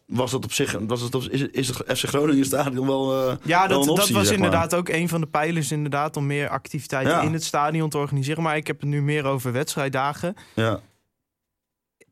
[0.07, 3.29] was dat op zich, was het op, is, het- is het FC Groningen stadion wel...
[3.31, 4.47] eh, Ja, wel dat, dat was zeg maar.
[4.47, 7.23] inderdaad ook een van de pijlers inderdaad om meer activiteiten Ja.
[7.23, 8.43] in het stadion te organiseren.
[8.43, 10.35] Maar ik heb het nu meer over wedstrijddagen.
[10.55, 10.81] Ja,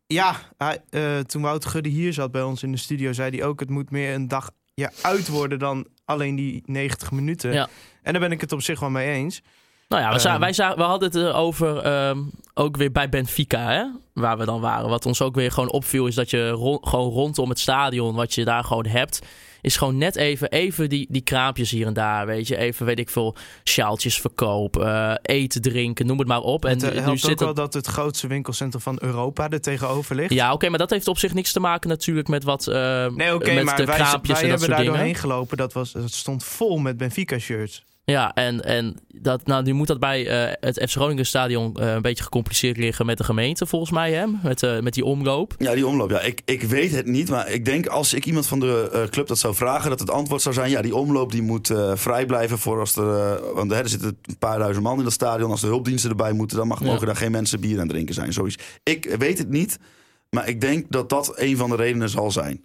[0.07, 3.47] Ja, hij, eh, toen Wouter Gudde hier zat bij ons in de studio, zei hij
[3.47, 7.53] ook: het moet meer een dag ja, uit worden dan alleen die 90 minuten.
[7.53, 7.69] Ja.
[8.03, 9.43] En daar ben ik het op zich wel mee eens.
[9.89, 10.41] Nou ja, we, za- Ehm.
[10.41, 12.19] wij za- we hadden het over ehm,
[12.55, 14.89] ook weer bij Benfica, hè, waar we dan waren.
[14.89, 18.45] Wat ons ook weer gewoon opviel, is dat je gewoon rondom het stadion, wat je
[18.45, 19.19] daar gewoon hebt,
[19.61, 22.57] is gewoon net even, even die, die kraampjes hier en daar, weet je.
[22.57, 26.65] Even, weet ik veel, sjaaltjes verkoop, eh, eten, drinken, noem het maar op.
[26.65, 29.61] En het eh, nu helpt zit ook wel dat het grootste winkelcentrum van Europa er
[29.61, 30.33] tegenover ligt.
[30.33, 32.75] Ja, oké, maar dat heeft op zich niks te maken natuurlijk met wat, eh,
[33.07, 34.93] Nee, oké, met maar de wij, kraampjes wij en dat hebben soort daar dingen.
[34.93, 35.57] doorheen gelopen.
[35.57, 37.85] Dat, was, dat stond vol met Benfica-shirts.
[38.13, 41.93] Ja, en, en dat, nou, nu moet dat bij eh, het FC Groningen stadion eh,
[41.93, 44.27] een beetje gecompliceerd liggen met de gemeente, volgens mij, hè?
[44.43, 45.55] Met, eh, met die omloop.
[45.59, 46.11] Ja, die omloop.
[46.11, 49.27] Ja, ik, ik weet het niet, maar ik denk als ik iemand van de club
[49.27, 52.59] dat zou vragen, dat het antwoord zou zijn: ja, die omloop die moet vrij blijven
[52.59, 53.55] voor als er.
[53.55, 55.51] want hè, er zitten een paar duizend man in dat stadion.
[55.51, 56.87] Als de hulpdiensten erbij moeten, dan mag, Ja.
[56.87, 58.33] mogen daar geen mensen bier aan drinken zijn.
[58.33, 58.59] Zoiets.
[58.83, 59.79] Ik weet het niet,
[60.31, 62.65] maar ik denk dat dat een van de redenen zal zijn.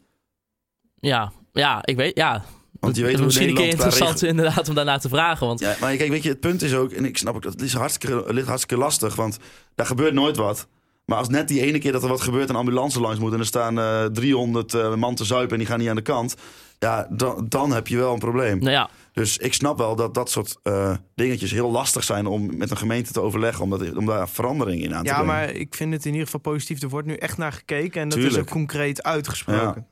[1.00, 2.44] Ja, ja, ik weet, ja.
[2.82, 5.48] Want je weet hoe misschien een keer interessant inderdaad om daarna te vragen.
[5.48, 7.52] Want Ja, maar kijk, weet je, het punt is ook, en ik snap ook dat
[7.54, 9.38] het is hartstikke, het ligt hartstikke lastig, want
[9.76, 10.68] daar gebeurt nooit wat.
[11.06, 13.40] Maar als net die ene keer dat er wat gebeurt, een ambulance langs moet en
[13.40, 16.36] er staan eh 300 eh, man te zuipen en die gaan niet aan de kant,
[16.80, 18.60] ja, dan, dan heb je wel een probleem.
[18.60, 22.58] nou ja, Dus ik snap wel dat dat soort eh, dingetjes heel lastig zijn om
[22.58, 25.34] met een gemeente te overleggen, om, dat, om daar verandering in aan te Ja, brengen.
[25.34, 26.82] maar ik vind het in ieder geval positief.
[26.82, 29.88] Er wordt nu echt naar gekeken en dat is ook concreet uitgesproken.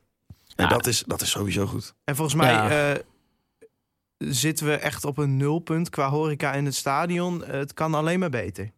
[0.64, 0.68] Ja.
[0.68, 1.94] dat, is, dat is sowieso goed.
[2.04, 2.92] En volgens mij Ja.
[2.94, 3.00] eh,
[4.18, 7.44] zitten we echt op een nulpunt qua horeca in het stadion.
[7.46, 8.72] Het kan alleen maar beter.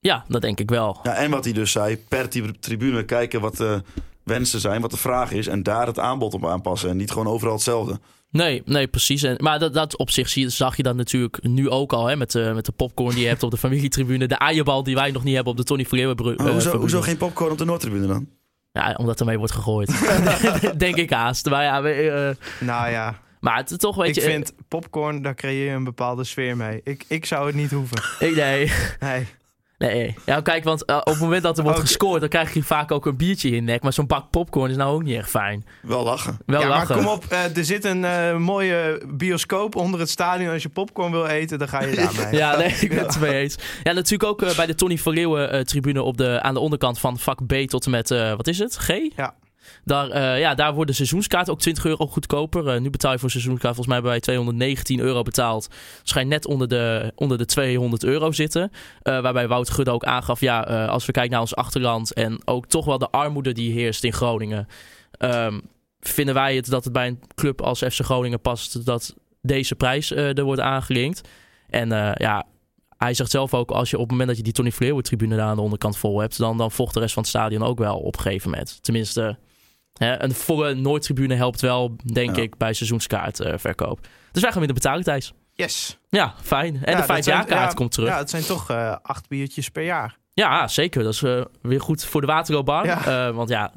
[0.00, 0.98] ja, dat denk ik wel.
[1.02, 3.82] Ja, en wat hij dus zei, per tri- tribune kijken wat de
[4.22, 6.90] wensen zijn, wat de vraag is, en daar het aanbod op aanpassen.
[6.90, 8.00] En niet gewoon overal hetzelfde.
[8.30, 9.22] Nee, nee, precies.
[9.22, 12.16] En, maar dat, dat op zich zie, zag je dan natuurlijk nu ook al, hè,
[12.16, 14.26] met, de met de popcorn die je hebt op de familietribune.
[14.26, 16.36] De aaierbal die wij nog niet hebben op de Tony Verleeuwenbrug.
[16.36, 18.28] Maar hoezo, hoezo geen popcorn op de Noordtribune dan?
[18.72, 19.90] Ja, omdat ermee wordt gegooid.
[20.78, 21.50] denk ik haast.
[21.50, 21.90] Maar ja, we,
[22.60, 24.20] eh, Nou ja, maar het toch, weet ik je...
[24.20, 26.80] vind popcorn, daar creëer je een bepaalde sfeer mee.
[26.84, 28.02] Ik, ik zou het niet hoeven.
[28.28, 29.26] Ik, nee, Nee.
[29.78, 30.14] Nee.
[30.26, 32.62] Ja, kijk, want eh, op het moment dat er wordt Ook- gescoord, dan krijg je
[32.62, 33.82] vaak ook een biertje in je nek.
[33.82, 35.64] Maar zo'n bak popcorn is nou ook niet echt fijn.
[35.82, 36.38] Wel lachen.
[36.46, 36.94] Wel ja, lachen.
[36.96, 40.52] maar kom op, eh, er zit een eh, mooie bioscoop onder het stadion.
[40.52, 42.34] Als je popcorn wil eten, dan ga je daarmee.
[42.40, 43.56] Ja, nee, ik ben het er mee eens.
[43.82, 46.98] Ja, natuurlijk ook bij de Tony van Leeuwen eh, tribune op de, aan de onderkant
[46.98, 48.88] van vak B tot en met, eh, wat is het, G?
[49.16, 49.34] Ja.
[49.84, 52.68] Daar, eh, ja, daar worden seizoenskaarten ook 20 euro goedkoper.
[52.68, 55.68] Eh, nu betaal je voor seizoenskaart volgens mij bij 219 euro betaald.
[56.02, 58.70] Schijnt net onder de, onder de 200 euro zitten.
[59.02, 62.12] Eh, waarbij Wout Gudde ook aangaf, ja, als we kijken naar ons achterland...
[62.12, 64.66] en ook toch wel de armoede die heerst in Groningen...
[65.10, 65.60] ehm,
[66.00, 68.84] vinden wij het dat het bij een club als FC Groningen past...
[68.86, 71.28] dat deze prijs er wordt aangelinkt.
[71.68, 72.46] En ja,
[72.98, 75.36] hij zegt zelf ook, als je op het moment dat je die Tony Verleeuwen tribune
[75.36, 77.78] daar aan de onderkant vol hebt, dan, dan volgt de rest van het stadion ook
[77.78, 78.78] wel op een gegeven moment.
[78.82, 79.38] Tenminste,
[79.98, 82.42] een volle Noordtribune helpt wel, denk Ja.
[82.42, 84.00] ik, bij seizoenskaartverkoop.
[84.32, 85.32] dus wij gaan weer de betaling, Thijs.
[85.52, 85.98] Yes.
[86.08, 86.78] Ja, fijn.
[86.84, 88.08] En Ja, de vijfjaarkaart ja, komt terug.
[88.08, 90.16] Ja, Ja, het zijn toch eh, acht biertjes per jaar.
[90.66, 91.02] zeker.
[91.02, 92.84] Dat is eh, weer goed voor de Waterloobar.
[92.86, 93.28] Ja.
[93.28, 93.72] Eh, want ja,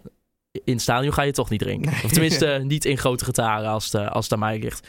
[0.52, 1.92] in het stadion ga je toch niet drinken.
[2.04, 4.88] Of tenminste, niet in grote getaren als het, eh, als het aan mij ligt.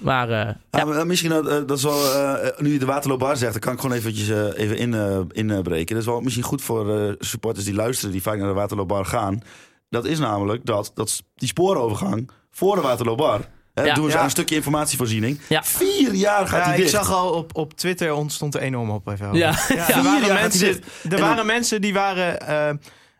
[0.00, 3.36] Maar eh, Ja, maar misschien dat, eh, dat is wel, eh, nu je de Waterloobar
[3.36, 5.94] zegt, dan kan ik gewoon eventjes eh, even in, eh, inbreken.
[5.94, 9.04] dat is wel misschien goed voor eh, supporters die luisteren, die vaak naar de Waterloobar
[9.04, 9.42] gaan.
[9.90, 13.40] Dat is namelijk dat, dat die spoorovergang voor de Waterloobar,
[13.74, 13.94] hè, Ja.
[13.94, 14.18] doen ze Ja.
[14.18, 15.40] aan een stukje informatievoorziening.
[15.48, 15.64] Ja.
[15.64, 16.90] Vier jaar gaat Ja, die ik dicht.
[16.90, 19.08] zag al op, op Twitter ontstond er enorm op.
[19.08, 21.80] Even ja, Ja, Vier er jaar waren, gaat mensen, hij er En waren dan- mensen
[21.80, 22.70] die waren eh,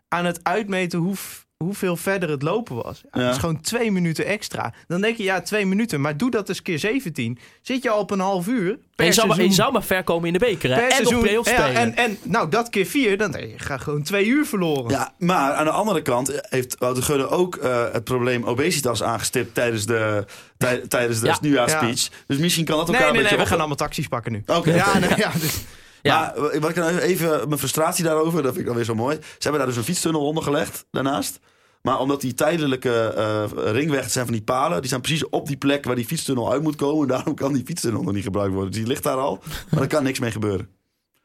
[0.07, 1.15] aan het uitmeten hoe,
[1.63, 3.01] hoeveel verder het lopen was.
[3.11, 3.19] Ja.
[3.21, 4.73] Dat is gewoon twee minuten extra.
[4.87, 6.01] Dan denk je, ja, twee minuten.
[6.01, 7.39] Maar doe dat eens keer 17.
[7.61, 9.83] Zit je al op een half uur per en je zou, maar, je zou maar
[9.83, 10.69] ver komen in de beker.
[10.69, 10.75] Hè?
[10.75, 11.29] per En op seizoen.
[11.29, 11.75] Ja, spelen.
[11.75, 14.91] en, en nou, dat keer vier, dan denk je, ga gewoon twee uur verloren.
[14.91, 19.53] Ja, maar aan de andere kant heeft Wouter Gudde ook eh, het probleem obesitas aangestipt
[19.53, 20.25] tijdens de,
[20.57, 21.37] tij- tijdens de Ja.
[21.41, 22.09] nieuwjaarspeech.
[22.27, 24.31] Dus misschien kan dat elkaar nee, een nee, nee, beetje we gaan allemaal taxis pakken
[24.31, 24.43] nu.
[24.45, 24.73] Oké.
[24.73, 25.61] Ja, nee, ja, dus-
[26.01, 26.19] Ja.
[26.19, 28.95] Maar eh, wat ik dan even, mijn frustratie daarover, dat vind ik dan weer zo
[28.95, 29.15] mooi.
[29.21, 31.39] Ze hebben daar dus een fietstunnel onder gelegd daarnaast.
[31.81, 35.47] Maar omdat die tijdelijke eh ringweg het zijn van die palen, die staan precies op
[35.47, 37.07] die plek waar die fietstunnel uit moet komen.
[37.15, 38.71] Daarom kan die fietstunnel nog niet gebruikt worden.
[38.71, 40.69] Dus die ligt daar al, maar er kan niks mee gebeuren.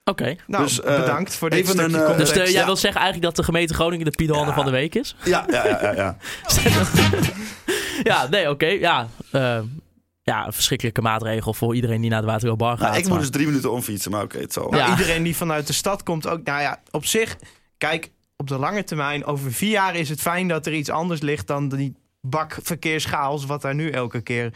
[0.05, 0.37] Oké.
[0.47, 2.35] nou, Dus, eh, bedankt voor dit even stukje een, context.
[2.35, 2.65] Dus de- jij ja.
[2.67, 5.17] wil zeggen eigenlijk dat de gemeente Groningen de Pieter van de week is?
[5.25, 5.93] Ja, ja, ja, ja.
[5.93, 6.17] ja.
[8.11, 8.67] ja, nee, oké.
[8.67, 9.09] ja,
[10.25, 12.87] ja, een verschrikkelijke maatregel voor iedereen die naar de Waterloobar gaat.
[12.87, 14.69] Nou, ik moet maar- dus drie minuten omfietsen, maar oké, het zal.
[14.71, 14.91] Nou, Ja.
[14.91, 16.43] iedereen die vanuit de stad komt ook.
[16.45, 17.37] Nou ja, op zich,
[17.79, 21.21] kijk, op de lange termijn, over vier jaar is het fijn dat er iets anders
[21.21, 24.53] ligt dan die bak verkeerschaos wat daar nu elke keer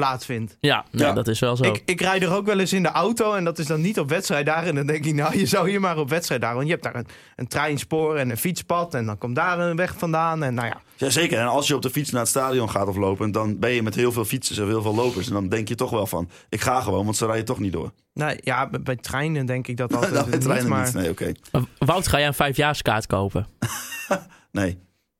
[0.00, 0.56] plaatsvindt.
[0.60, 1.12] Ja, nee, Ja.
[1.12, 1.64] dat is wel zo.
[1.64, 3.98] Ik, ik rijd er ook wel eens in de auto en dat is dan niet
[3.98, 4.68] op wedstrijddagen.
[4.68, 6.56] En dan denk ik, nou, je zou hier maar op wedstrijddagen.
[6.56, 9.76] Want je hebt daar een, een treinspoor en een fietspad en dan komt daar een
[9.76, 10.42] weg vandaan.
[10.42, 12.96] En nou ja, Jazeker, en als je op de fiets naar het stadion gaat of
[12.96, 15.26] lopen, dan ben je met heel veel fietsers en heel veel lopers.
[15.26, 17.72] En dan denk je toch wel van, ik ga gewoon, want ze rijden toch niet
[17.72, 17.92] door.
[18.14, 20.84] nou, ja bij, bij treinen denk ik dat altijd Nou, het rijden maar...
[20.84, 20.94] niet.
[20.94, 21.32] Nee, oké.
[21.52, 23.46] Maar Wout, ga jij een vijfjaarskaart kopen?
[24.52, 24.78] Nee.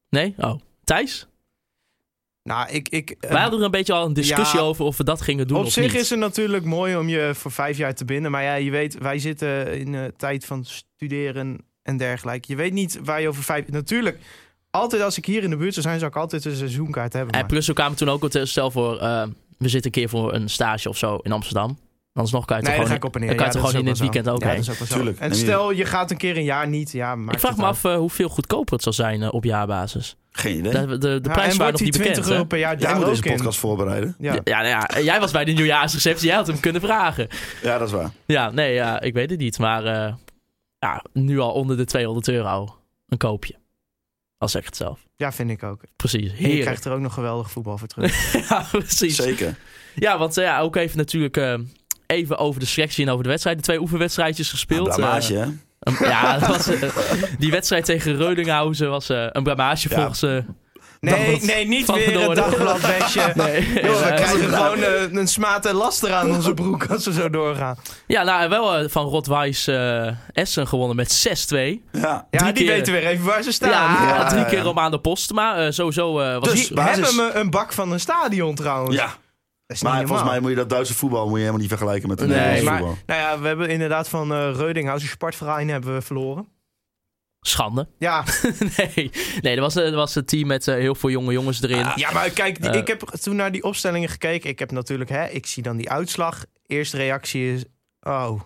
[0.09, 0.35] Nee?
[0.38, 0.55] Oh.
[0.85, 1.29] Thijs?
[2.42, 2.88] Nou, ik...
[2.88, 5.20] ik eh, Wij hadden er een beetje al een discussie ja, over of we dat
[5.20, 6.00] gingen doen Op of zich niet.
[6.03, 8.31] is het natuurlijk mooi om je voor vijf jaar te binden.
[8.31, 12.44] Maar ja, je weet, wij zitten in een tijd van studeren en dergelijke.
[12.48, 13.68] Je weet niet waar je over vijf...
[13.68, 14.18] Natuurlijk,
[14.70, 17.33] altijd als ik hier in de buurt zou zijn, zou ik altijd een seizoenkaart hebben.
[17.33, 19.22] En maar- plus we kwamen toen ook, het- stel voor, eh,
[19.59, 21.79] we zitten een keer voor een stage of zo in Amsterdam.
[22.12, 22.92] Anders nog kan je Nee, gewoon...
[22.92, 23.35] ik op en neer.
[23.35, 24.57] kan Ja, gewoon in het weekend ook Ja, heen.
[24.57, 24.94] dat is ook wel zo.
[24.94, 26.92] Tuurlijk, En stel, je gaat een keer een jaar niet.
[26.92, 27.74] Ja, maakt Ik vraag het me uit.
[27.74, 30.16] af eh, hoeveel goedkoper het zal zijn eh, op jaarbasis.
[30.33, 30.73] Geen idee.
[30.73, 32.27] De, de, de Ja, prijs en waren nog niet 20 bekend.
[32.31, 32.47] euro hè?
[32.47, 33.35] per jaar Jij daar moet deze in?
[33.37, 34.14] podcast voorbereiden.
[34.19, 34.33] Ja.
[34.45, 37.29] Ja, nou ja, en jij was bij de nieuwjaarsreceptie, jij had hem kunnen vragen.
[37.62, 38.11] Ja, dat is waar.
[38.27, 39.59] Ja, nee, ja, ik weet het niet.
[39.59, 40.14] Maar eh,
[40.79, 42.77] ja, nu al onder de 200 euro
[43.09, 43.55] een koopje.
[44.38, 45.01] Als zeg ik het zelf.
[45.16, 45.81] ja, vind ik ook.
[45.97, 46.61] Precies, En je heerlijk.
[46.62, 48.33] krijgt er ook nog geweldig voetbal voor terug.
[48.49, 49.16] ja, precies.
[49.16, 49.57] Zeker.
[49.95, 51.55] Ja, want eh, ja, ook even natuurlijk eh,
[52.07, 53.57] even over de selectie en over de wedstrijd.
[53.57, 54.95] De twee oefenwedstrijdjes gespeeld.
[54.97, 55.51] Blamage, Eh, hè?
[55.81, 56.83] Een- ja, dat was, eh,
[57.38, 59.95] die wedstrijd tegen Reudinghausen was eh, een blamage Ja.
[59.97, 60.23] volgens...
[60.23, 60.38] eh,
[61.01, 62.35] Nee, Dagblad nee, niet van weer Noorden.
[62.37, 63.33] dagbladbesje.
[63.35, 64.57] nee, Joh, we krijgen ja.
[64.71, 67.77] gewoon een smaad en laster aan onze broek als we zo doorgaan.
[68.07, 69.69] ja, nou wel van Rotwijs
[70.33, 71.57] Essen gewonnen met 6-2.
[71.93, 72.27] Ja.
[72.31, 73.71] Ja, die keer- weten weer even waar ze staan.
[73.71, 75.33] Ja, Ja, drie ja, keer om aan de post.
[75.33, 78.97] Maar sowieso eh, was Dus- Die hebben me een bak van een stadion trouwens.
[78.97, 79.14] ja.
[79.83, 82.26] Maar volgens mij moet je dat Duitse voetbal moet je helemaal niet vergelijken met de
[82.26, 82.98] Nee, Nederlandse maar, voetbal.
[83.06, 86.48] nou ja, we hebben inderdaad van eh Reudinghausen Sportverein hebben we verloren.
[87.40, 87.88] schande.
[87.98, 88.24] Ja,
[88.76, 91.87] nee, nee dat, was, dat was het team met eh, heel veel jonge jongens erin.
[91.94, 92.78] ja maar kijk, die- Eh.
[92.78, 94.50] ik heb toen naar die opstellingen gekeken.
[94.50, 96.44] Ik heb natuurlijk, hè, ik zie dan die uitslag.
[96.66, 97.64] Eerste reactie is,
[98.00, 98.40] oh.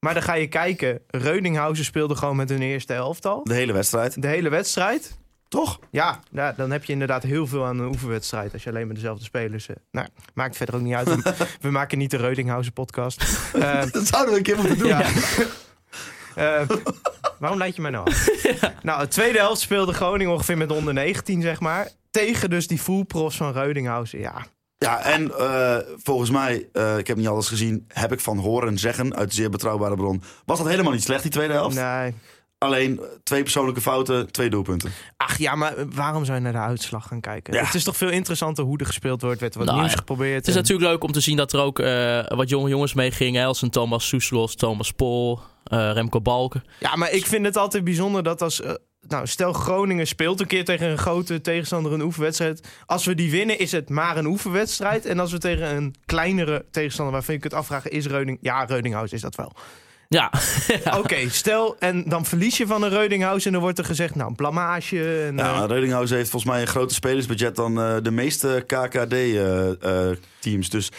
[0.00, 1.00] Maar dan ga je kijken.
[1.06, 3.44] Reudinghausen speelde gewoon met hun eerste elftal.
[3.44, 4.22] De hele wedstrijd.
[4.22, 5.18] De hele wedstrijd.
[5.56, 5.78] Toch?
[5.90, 8.52] Ja, ja, dan heb je inderdaad heel veel aan een oefenwedstrijd.
[8.52, 9.68] Als je alleen maar dezelfde spelers...
[9.68, 11.08] eh, nou, maakt verder ook niet uit.
[11.22, 13.22] We, we maken niet de Reudinghausen podcast.
[13.52, 14.88] Eh, Dat zouden we een keer moeten doen.
[14.88, 15.02] ja.
[16.34, 16.68] Eh,
[17.38, 18.28] waarom leid je mij nou af?
[18.82, 21.88] Nou, de tweede helft speelde Groningen ongeveer met onder 19, zeg maar.
[22.10, 24.18] Tegen dus die fullprofs van Reudinghausen.
[24.18, 24.46] Ja,
[24.78, 25.30] Ja, en
[26.02, 29.50] volgens mij, eh, ik heb niet alles gezien, heb ik van horen zeggen uit zeer
[29.50, 30.22] betrouwbare bron.
[30.44, 31.76] Was dat helemaal niet slecht, die tweede helft?
[31.76, 32.14] nee.
[32.58, 34.90] Alleen eh, twee persoonlijke fouten, twee doelpunten.
[35.16, 37.54] Ach ja, maar waarom zou je naar de uitslag gaan kijken?
[37.54, 37.64] Ja.
[37.64, 39.40] Het is toch veel interessanter hoe er gespeeld wordt.
[39.40, 39.96] Werd wat Nou nieuws ja.
[39.98, 40.36] geprobeerd.
[40.36, 42.94] Het is en- natuurlijk leuk om te zien dat er ook eh, wat jonge jongens
[42.94, 43.40] meegingen.
[43.40, 46.64] hè, Als een Thomas Soeslos, Thomas Pol, eh, Remco Balken.
[46.80, 48.60] Ja, maar ik vind het altijd bijzonder dat als...
[48.60, 48.72] eh,
[49.08, 52.68] nou, stel Groningen speelt een keer tegen een grote tegenstander een oefenwedstrijd.
[52.86, 55.06] Als we die winnen, is het maar een oefenwedstrijd.
[55.06, 58.38] En als we tegen een kleinere tegenstander, waarvan ik het afvragen, is Reuning...
[58.40, 59.52] Ja, Reudinghuis is dat wel.
[60.08, 60.32] Ja,
[60.98, 64.28] Oké, stel, en dan verlies je van een Reudinghuis en dan wordt er gezegd, nou,
[64.28, 65.24] een blamage.
[65.26, 68.64] En, Ja, eh, maar Reudinghausen heeft volgens mij een groter spelersbudget dan eh, de meeste
[68.66, 70.68] KKD-teams.
[70.70, 70.90] dus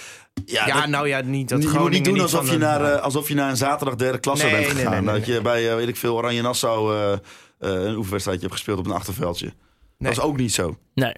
[0.46, 2.94] ja, ja, dat- nou ja, niet dat je moet niet doen alsof je, een- naar,
[2.94, 4.92] eh, alsof je naar een zaterdag derde klasse Nee, bent nee, gegaan.
[4.92, 7.20] nee, nee, dat je bij, eh, weet ik veel, Oranje Nassau eh, eh,
[7.60, 9.46] een oefenwedstrijdje hebt gespeeld op een achterveldje.
[9.46, 9.56] Nee.
[9.98, 10.78] Dat is ook niet zo.
[10.94, 11.14] Nee.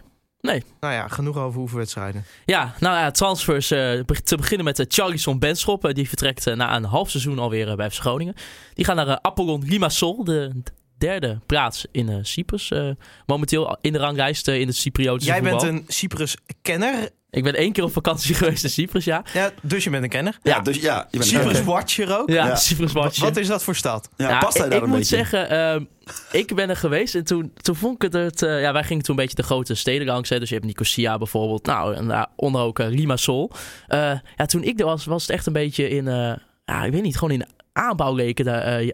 [0.79, 2.25] Nou ja, genoeg over oefenwedstrijden.
[2.45, 3.71] Ja, nou ja, transfers.
[3.71, 5.85] eh, te beginnen met uh, Charlison Benschop.
[5.85, 8.35] eh, die vertrekt eh, na een half seizoen alweer eh, bij FC Groningen.
[8.73, 10.51] Die gaat naar eh, Apollon Limassol, de
[10.99, 12.71] derde plaats in eh, Cyprus.
[12.71, 12.89] eh,
[13.25, 17.09] momenteel in de ranglijst eh, in het Cypriotische Jij bent een Cyprus-kenner.
[17.31, 19.23] Ik ben één keer op vakantie geweest in Cyprus, ja.
[19.33, 20.37] Ja, dus je bent een kenner.
[20.43, 20.61] Ja, Ja.
[20.61, 21.07] dus ja.
[21.11, 22.29] Je bent Cyprus-watcher ook.
[22.29, 22.55] Ja, Ja.
[22.55, 23.21] Cyprus Wa- watje.
[23.21, 24.09] Wat is dat voor stad?
[24.17, 25.15] Ja, Ja, past hij ik, daar ik een moet beetje?
[25.15, 25.83] zeggen, ehm,
[26.31, 28.41] ik ben er geweest en toen, toen vond ik het...
[28.41, 30.29] eh, ja, wij gingen toen een beetje de grote steden langs.
[30.29, 31.65] Hè, dus je hebt Nicosia bijvoorbeeld.
[31.65, 33.51] Nou, en daaronder ook eh, Limassol.
[33.87, 33.99] Eh,
[34.35, 36.07] ja, toen ik er was, was het echt een beetje in...
[36.07, 36.33] eh,
[36.65, 37.45] ja, ik weet niet, gewoon in
[37.79, 38.89] aanbouw leken daar eh,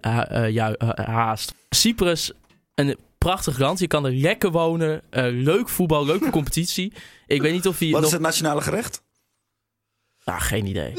[0.46, 1.54] eh, ja, eh, haast.
[1.70, 2.32] Cyprus,
[2.76, 3.80] een prachtig land.
[3.80, 5.02] Je kan er lekker wonen.
[5.10, 6.94] eh, leuk voetbal, leuke competitie.
[7.28, 8.06] Ik weet niet of je Wat nog...
[8.06, 9.04] is het nationale gerecht?
[10.26, 10.94] Nou, geen idee.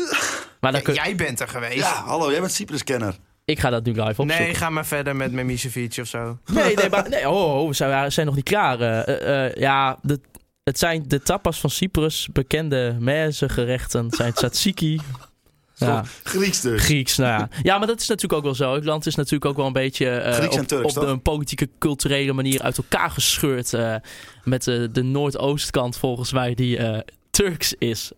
[0.61, 0.94] Maar dan kun...
[0.94, 1.77] Jij bent er geweest.
[1.77, 3.14] Ja, hallo, jij bent Cyprus-kenner.
[3.44, 4.38] ik ga dat nu live opzoeken.
[4.38, 6.38] nee, ga maar verder met Memisevic of zo.
[6.53, 8.81] Nee, nee, maar, nee oh, oh, we zijn, we zijn nog niet klaar.
[8.81, 10.20] Eh, eh, eh, ja, de,
[10.64, 12.96] het zijn de tapas van Cyprus, bekende
[13.31, 15.01] gerechten zijn tzatziki.
[15.79, 16.83] Ja, Grieks dus.
[16.83, 17.49] Grieks, nou ja.
[17.62, 18.75] Ja, maar dat is natuurlijk ook wel zo.
[18.75, 22.33] Het land is natuurlijk ook wel een beetje en op, Turks, op een politieke, culturele
[22.33, 23.75] manier uit elkaar gescheurd.
[23.75, 23.95] eh,
[24.45, 26.79] met eh, de Noordoostkant volgens mij die
[27.31, 28.12] Turks is.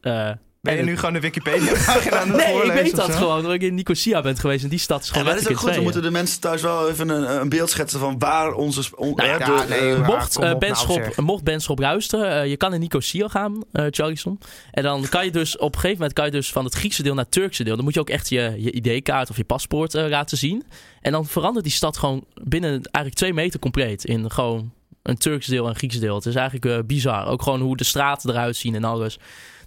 [0.62, 3.12] Eh, Ben je en nu gewoon de Wikipedia-pagina aan het Nee, ik weet dat zo?
[3.12, 3.36] gewoon.
[3.38, 5.56] Omdat ik in Nicosia ben geweest en die stad is Ja, gewoon maar dat is
[5.56, 5.74] ook goed.
[5.76, 8.82] in moeten de mensen thuis wel even een, een beeld schetsen van waar onze...
[8.96, 11.60] On, Nou ja, ja, de- nee, eh, Mocht, kom eh, op ben nou, mocht Ben
[11.60, 14.38] Schop luisteren, eh, je kan in Nicosia gaan, eh Charlison.
[14.70, 17.02] En dan kan je dus op een gegeven moment kan je dus van het Griekse
[17.02, 17.74] deel naar het Turkse deel.
[17.76, 20.64] Dan moet je ook echt je, je ID-kaart of je paspoort eh, laten zien.
[21.00, 24.04] En dan verandert die stad gewoon binnen eigenlijk twee meter compleet.
[24.04, 26.14] In gewoon een Turks deel en een Grieks deel.
[26.14, 27.26] Het is eigenlijk eh, bizar.
[27.26, 29.18] Ook gewoon hoe de straten eruit zien en alles.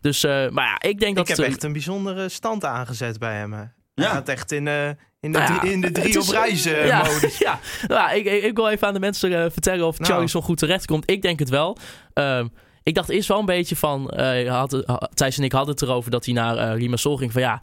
[0.02, 3.20] Dus, eh, maar ja, ik denk dat Ik heb eh, echt een bijzondere stand aangezet
[3.20, 3.54] bij hem.
[3.54, 3.60] hè.
[3.60, 4.10] Hij Ja.
[4.10, 6.66] gaat echt in, eh, in de, Nou ja, drie, in de drie is- op reis
[6.66, 7.38] eh, ja, modus.
[7.48, 10.12] ja, nou, ja, ik, ik, ik wil even aan de mensen eh, vertellen of Nou.
[10.12, 11.10] Charlison goed terecht komt.
[11.12, 11.78] Ik denk het wel.
[12.14, 12.48] Ehm,
[12.84, 14.10] ik dacht eerst wel een beetje van...
[14.10, 14.84] eh had,
[15.14, 17.32] Thijs en ik hadden het erover dat hij naar eh Limassol ging.
[17.32, 17.62] Van ja,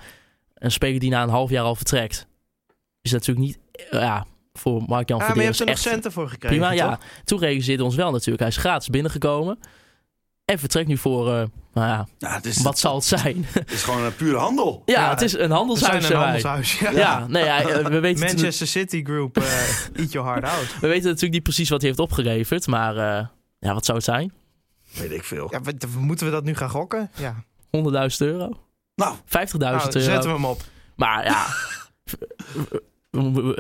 [0.55, 2.27] een speler die na een half jaar al vertrekt...
[3.03, 3.59] is natuurlijk niet...
[3.91, 6.73] eh, ja, voor Mark-Jan Ja, maar je hebt er nog centen voor gekregen, prima.
[6.73, 7.05] Ja, toch?
[7.25, 8.39] toen realiseerde ons wel natuurlijk.
[8.39, 9.59] Hij is gratis binnengekomen.
[10.49, 11.27] En vertrekt nu voor...
[11.29, 11.35] eh,
[11.73, 13.47] nou ja, ja, het, is, wat zal het zijn?
[13.53, 14.83] het is gewoon een pure handel.
[14.87, 15.95] ja, Ja, het is een zijn handelshuis.
[15.95, 16.23] een zijn wij.
[16.31, 16.79] handelshuis.
[16.79, 16.91] Ja.
[16.91, 19.45] Ja, nee, ja, eh, we weten het- Manchester City Group, eh,
[20.01, 20.81] eat your heart out.
[20.81, 23.27] We weten natuurlijk niet precies wat hij heeft opgeleverd, maar eh,
[23.59, 24.33] ja, wat zou het zijn?
[24.93, 25.49] Weet ik veel.
[25.51, 25.61] Ja,
[25.99, 27.11] moeten we dat nu gaan gokken?
[27.17, 27.35] Ja.
[27.77, 28.49] 100.000 euro?
[28.49, 28.57] 50.000
[28.97, 29.17] Nou,
[29.57, 29.91] Nou, euro?
[30.01, 30.63] zetten we hem op.
[30.97, 31.47] Maar ja,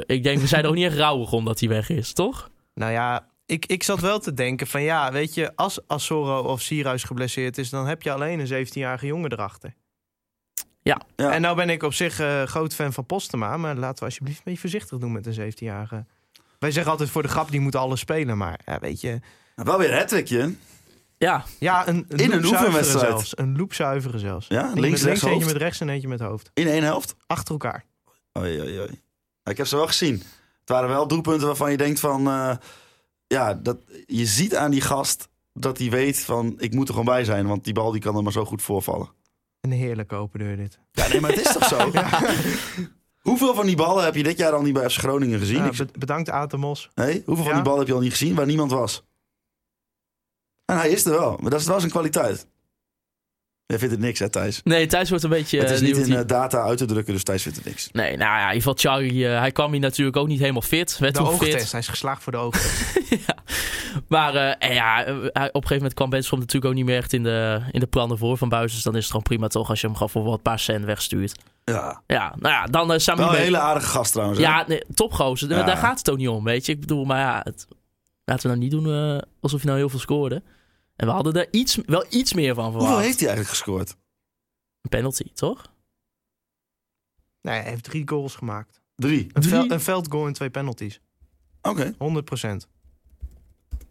[0.06, 2.50] ik denk, we zijn er ook niet echt rouwig om dat hij weg is, toch?
[2.74, 6.60] Nou ja, ik, ik zat wel te denken van ja, weet je, als Assoro of
[6.60, 9.74] Sierhuis geblesseerd is, dan heb je alleen een 17-jarige jongen erachter.
[10.82, 11.00] ja.
[11.16, 14.38] En nou ben ik op zich eh, groot fan van Postema, maar laten we alsjeblieft
[14.38, 16.04] een beetje voorzichtig doen met een 17-jarige.
[16.58, 19.08] Wij zeggen altijd voor de grap, die moet alles spelen, maar ja, weet je...
[19.54, 20.54] Nou, wel weer een hat-trickje.
[21.18, 23.06] Ja, Ja, een, een In een oefenwedstrijd.
[23.08, 23.38] zelfs.
[23.38, 24.46] Een loopzuivere zelfs.
[24.48, 26.50] Ja, Eentje links, met rechts, eentje met rechts en eentje met hoofd.
[26.54, 27.16] In één helft.
[27.26, 27.84] Achter elkaar.
[28.38, 29.00] Oei, oei, oei.
[29.42, 30.14] Ja, ik heb ze wel gezien.
[30.60, 32.26] Het waren wel doelpunten waarvan je denkt van...
[32.26, 32.56] eh,
[33.28, 36.54] ja, dat, je ziet aan die gast dat hij weet van...
[36.58, 38.62] ik moet er gewoon bij zijn, want die bal die kan er maar zo goed
[38.62, 39.08] voorvallen.
[39.60, 40.78] Een heerlijke open deur dit.
[40.92, 41.90] Ja, nee, maar het is toch zo?
[43.28, 45.56] Hoeveel van die ballen heb je dit jaar al niet bij FC Groningen gezien?
[45.56, 46.90] Ja, Ik- be- bedankt Atemos.
[46.94, 47.22] Nee?
[47.26, 49.04] Hoeveel van die ballen heb je al niet gezien waar niemand was?
[50.64, 52.46] En hij is er wel, maar dat is wel zijn kwaliteit.
[53.68, 54.60] Jij vindt het niks, hè, Thijs?
[54.64, 55.58] nee, Thijs wordt een beetje...
[55.60, 57.88] het is eh, niet in eh, data uit te drukken, dus Thijs vindt het niks.
[57.92, 60.62] Nee, nou ja, in ieder geval Charlie, eh, hij kwam hier natuurlijk ook niet helemaal
[60.62, 60.98] fit.
[60.98, 61.70] Werd De fit.
[61.70, 62.98] Hij is geslaagd voor de oogtest.
[63.26, 63.34] ja.
[64.08, 66.96] Maar eh, en ja, hij- op een gegeven moment kwam Benschop natuurlijk ook niet meer
[66.96, 68.72] echt in de, in de plannen voor van Buis.
[68.72, 70.84] Dus dan is het gewoon prima toch als je hem gewoon voor wat paar cent
[70.84, 71.38] wegstuurt.
[71.64, 72.02] Ja.
[72.06, 74.38] Ja, nou ja, dan uh, Sami Wel een hele aardige gast trouwens.
[74.40, 74.44] hè?
[74.44, 75.48] Ja, nee, topgozer.
[75.50, 75.62] Ja.
[75.62, 76.72] Daar gaat het ook niet om, weet je.
[76.72, 77.66] Ik bedoel, maar ja, het,
[78.24, 80.42] laten we nou niet doen alsof je nou heel veel scoorde.
[80.98, 82.86] En we hadden er iets, wel iets meer van verwacht.
[82.86, 83.90] Hoeveel heeft hij eigenlijk gescoord?
[84.82, 85.72] Een penalty, toch?
[87.40, 88.80] nee, hij heeft drie goals gemaakt.
[88.96, 89.22] Drie.
[89.32, 89.54] Een, Drie?
[89.54, 91.00] vel- een veldgoal en twee penalties.
[91.62, 91.92] Oké.
[91.92, 92.66] 100%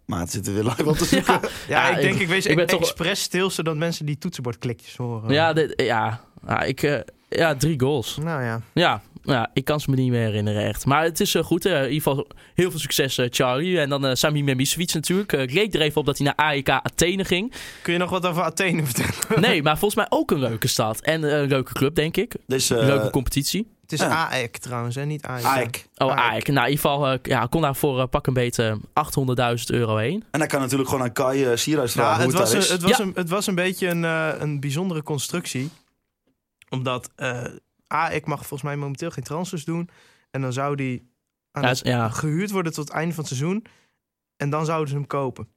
[0.06, 1.34] Maar het zit er weer live op te zoeken.
[1.41, 4.17] Ja, Ja, ik denk, ik- ik, wees ik ben toch- expres stil, zodat mensen die
[4.17, 5.34] toetsenbordklikjes horen.
[5.34, 8.17] Ja, dit- ja, ja, ik, eh, ja, drie goals.
[8.17, 8.62] Nou ja.
[8.74, 9.02] Ja,
[9.36, 10.86] ja, ik kan ze me niet meer herinneren echt.
[10.86, 11.66] Maar het is eh, goed.
[11.66, 13.80] eh, in ieder geval heel veel succes, eh, Charlie.
[13.80, 15.32] En dan Sami Memisevic natuurlijk.
[15.34, 17.54] Ik leek er even op dat hij naar AEK Athene ging.
[17.82, 19.42] Kun je nog wat over Athene vertellen?
[19.42, 21.02] Nee, maar volgens mij ook een leuke stad.
[21.02, 22.36] En een leuke club, denk ik.
[22.48, 23.76] Dus, Een eh, leuke competitie.
[23.82, 24.30] Het is Ja.
[24.30, 25.06] AEK trouwens, hè?
[25.06, 25.44] niet AEK.
[25.44, 25.88] Aik.
[25.98, 26.20] Oh, AEK.
[26.20, 26.48] AEK.
[26.48, 30.24] Nou, in ieder geval, ja, kon daar voor eh, pak een beetje 800.000 euro heen.
[30.32, 32.60] En hij kan natuurlijk gewoon aan Kai uh, Sierhuis vragen het, hoe het, was een,
[32.60, 32.69] is.
[32.69, 33.04] het, was Ja.
[33.04, 35.69] een, het was een beetje een, eh, een bijzondere constructie.
[36.69, 37.10] Omdat
[37.88, 39.90] eh AEK mag volgens mij momenteel geen transfers doen.
[40.31, 41.12] En dan zou die
[41.52, 42.10] aan Ja, het- is- ja.
[42.10, 43.65] gehuurd worden tot het einde van het seizoen.
[44.38, 45.48] En dan zouden ze hem kopen.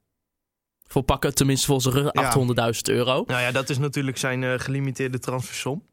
[0.87, 3.23] Voor pakken, tenminste volgens de 800.000 euro.
[3.27, 5.85] Nou ja, dat is natuurlijk zijn eh, gelimiteerde transfersom.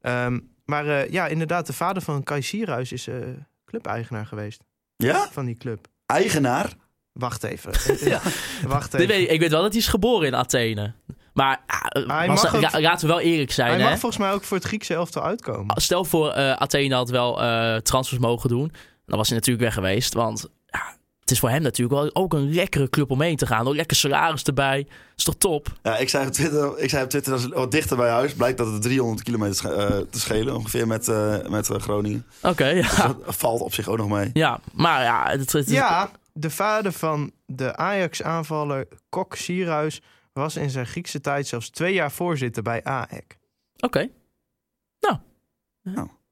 [0.00, 3.16] Ehm, maar eh, ja, inderdaad, de vader van Kai Sierhuis is eh
[3.64, 4.64] clubeigenaar geweest
[4.96, 5.28] Ja?
[5.30, 5.88] van die club.
[6.06, 6.72] Eigenaar?
[7.12, 7.72] Wacht even.
[8.10, 8.20] Ja.
[8.66, 9.06] Wacht even.
[9.08, 10.94] weet ik, ik weet wel dat hij is geboren in Athene.
[11.36, 11.60] Maar
[12.06, 13.70] ah, was- ook- laten we wel eerlijk zijn.
[13.70, 13.88] Hij hè?
[13.90, 15.80] mag volgens mij ook voor het Griekse elftal uitkomen.
[15.80, 18.72] Stel voor eh, Athene had wel eh, transfers mogen doen.
[19.06, 20.14] Dan was hij natuurlijk weg geweest.
[20.14, 23.46] Want ja, het is voor hem natuurlijk wel ook een lekkere club om heen te
[23.46, 23.66] gaan.
[23.68, 24.86] Ook lekker salaris erbij.
[25.16, 25.72] is toch top?
[25.82, 28.34] Ja, ik zei op Twitter, ik zei op Twitter dat is wat dichter bij huis.
[28.34, 32.26] Blijkt dat het 300 kilometer eh, te schelen ongeveer met, eh, met Groningen.
[32.42, 32.82] Oké, ja.
[32.82, 34.30] Dus dat valt op zich ook nog mee.
[34.32, 34.60] ja.
[34.72, 40.00] Maar ja, het, het- Ja, de vader van de Ajax-aanvaller Kok Sierhuis
[40.36, 43.38] was in zijn Griekse tijd zelfs twee jaar voorzitter bij AEK.
[43.80, 44.08] Oké.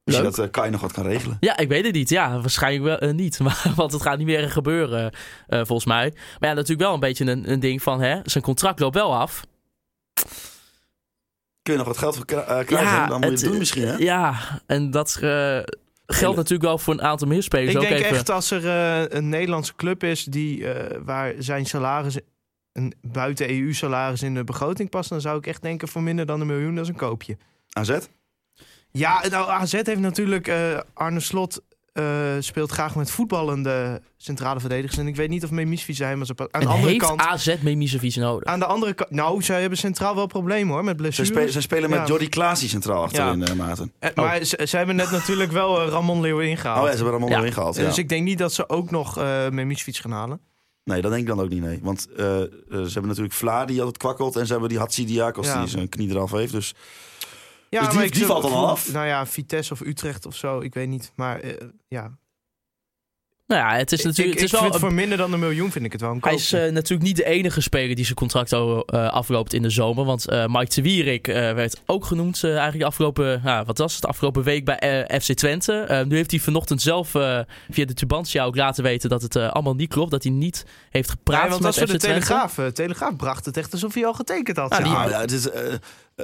[0.05, 0.37] Misschien Leuk.
[0.37, 1.37] dat eh, Kai nog wat kan regelen.
[1.41, 2.09] Ja, ik weet het niet.
[2.09, 3.39] Ja, waarschijnlijk wel eh, niet.
[3.45, 5.13] Maar, want het gaat niet meer gebeuren,
[5.47, 6.11] eh, volgens mij.
[6.15, 8.01] Maar ja, natuurlijk wel een beetje een, een ding van...
[8.01, 9.45] Hè, zijn contract loopt wel af.
[11.63, 13.09] Kun je nog wat geld voor kri- krijgen?
[13.09, 13.97] dan moet je het doen misschien, hè?
[13.97, 14.35] Ja,
[14.67, 15.13] en dat
[16.07, 17.71] geldt natuurlijk wel voor een aantal meer spelers.
[17.75, 18.17] Ik ook denk even.
[18.17, 18.67] echt als er
[19.17, 22.19] een Nederlandse club is die, eh, waar zijn salaris,
[22.75, 26.41] een buiten EU-salaris in de begroting past, dan zou ik echt denken voor minder dan
[26.41, 27.37] een miljoen, dat is een koopje.
[27.73, 27.99] AZ?
[28.91, 31.63] Ja, nou, AZ heeft natuurlijk, eh, Arne Slot
[31.93, 32.05] eh,
[32.39, 34.99] speelt graag met voetballende centrale verdedigers.
[34.99, 37.21] En ik weet niet of Memisvic zijn, maar ze aan de En andere heeft kant...
[37.21, 38.49] AZ Memisevic nodig?
[38.49, 41.31] Aan de andere kant, nou, zij hebben centraal wel problemen hoor, met Ze, blessures.
[41.31, 42.07] spelen, ze spelen met Ja.
[42.07, 43.93] Jordi Klaasie centraal achterin, eh Maarten.
[44.15, 46.79] Maar ze, ze hebben net natuurlijk wel Ramon Leeuwen ingehaald.
[46.79, 47.39] Oh ja, ze hebben allemaal Ja.
[47.39, 47.77] erin gehaald.
[47.77, 47.85] Ja.
[47.85, 50.41] Dus ik denk niet dat ze ook nog eh Memisvic gaan halen.
[50.85, 51.79] Nee, dat denk ik dan ook niet, nee.
[51.83, 54.37] Want eh, eh, ze hebben natuurlijk Vla, die altijd kwakkelt.
[54.37, 55.59] En ze hebben die Hatsidiakos, Ja.
[55.61, 56.53] die zijn knie eraf heeft.
[56.53, 56.75] Dus
[57.69, 58.93] Ja, Dus die- die valt dan af?
[58.93, 61.13] Nou ja, Vitesse of Utrecht of zo, ik weet niet.
[61.15, 62.19] Maar eh, ja,
[63.47, 64.29] Nou ja, het is natuurlijk...
[64.37, 66.11] ik het is wel vind een- voor minder dan een miljoen vind ik het wel
[66.11, 69.53] een Hij is eh, natuurlijk niet de enige speler die zijn contract al, eh, afloopt
[69.53, 70.05] in de zomer.
[70.05, 73.79] Want eh, Mike de Wierik eh, werd ook genoemd eh, eigenlijk de afgelopen, ja, wat
[73.79, 75.73] was het, de afgelopen week bij FC Twente.
[75.73, 77.39] Eh, nu heeft hij vanochtend zelf eh,
[77.71, 80.11] via de Tubantia ook laten weten dat het allemaal niet klopt.
[80.11, 82.27] Dat hij niet heeft gepraat Nee, want met als we FC de Twente.
[82.27, 84.71] Telegraaf, eh, Telegraaf bracht het echt alsof hij al getekend had.
[84.71, 85.49] Ah, die- ja, ja, het is,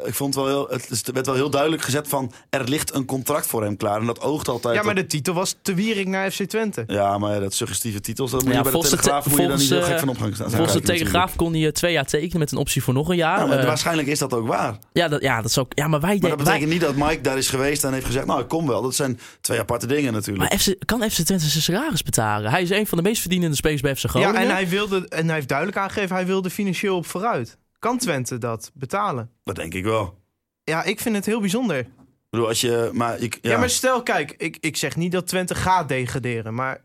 [0.04, 2.32] ik vond wel heel, het werd wel heel duidelijk gezet van...
[2.50, 4.00] er ligt een contract voor hem klaar.
[4.00, 4.74] En dat oogt altijd...
[4.74, 6.84] ja, maar op- de titel was te Wierik naar FC Twente.
[6.86, 9.30] Ja, maar dat suggestieve titels, dat moet Ja, je bij de volgens de Telegraaf te-
[9.30, 10.50] moet je dan niet heel gek eh, van op gaan staan.
[10.50, 13.16] Volgens de Telegraaf kon hij eh, twee jaar tekenen met een optie voor nog een
[13.16, 13.38] jaar.
[13.38, 14.78] Ja, maar Eh, waarschijnlijk is dat ook waar.
[14.92, 15.72] ja, dat, ja, dat is ook...
[15.74, 18.06] Ja, maar wij Maar dat wij- betekent niet dat Mike daar is geweest en heeft
[18.06, 18.26] gezegd...
[18.26, 18.82] nou, ik kom wel.
[18.82, 20.50] Dat zijn twee aparte dingen natuurlijk.
[20.50, 22.50] Maar FC, kan FC Twente zijn salaris betalen?
[22.50, 24.34] Hij is een van de meest verdienende spelers bij FC Groningen.
[24.34, 27.58] Ja, en hij, wilde, en hij heeft duidelijk aangegeven, hij wilde financieel op vooruit.
[27.80, 29.30] Kan Twente dat betalen?
[29.44, 30.18] Dat denk ik wel.
[30.64, 31.78] Ja, ik vind het heel bijzonder.
[31.78, 31.86] Ik
[32.30, 32.90] bedoel, als je...
[32.92, 36.54] Maar, ik, ja, Ja, maar stel, kijk, ik, ik zeg niet dat Twente gaat degraderen,
[36.54, 36.84] maar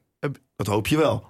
[0.55, 1.27] dat hoop je wel.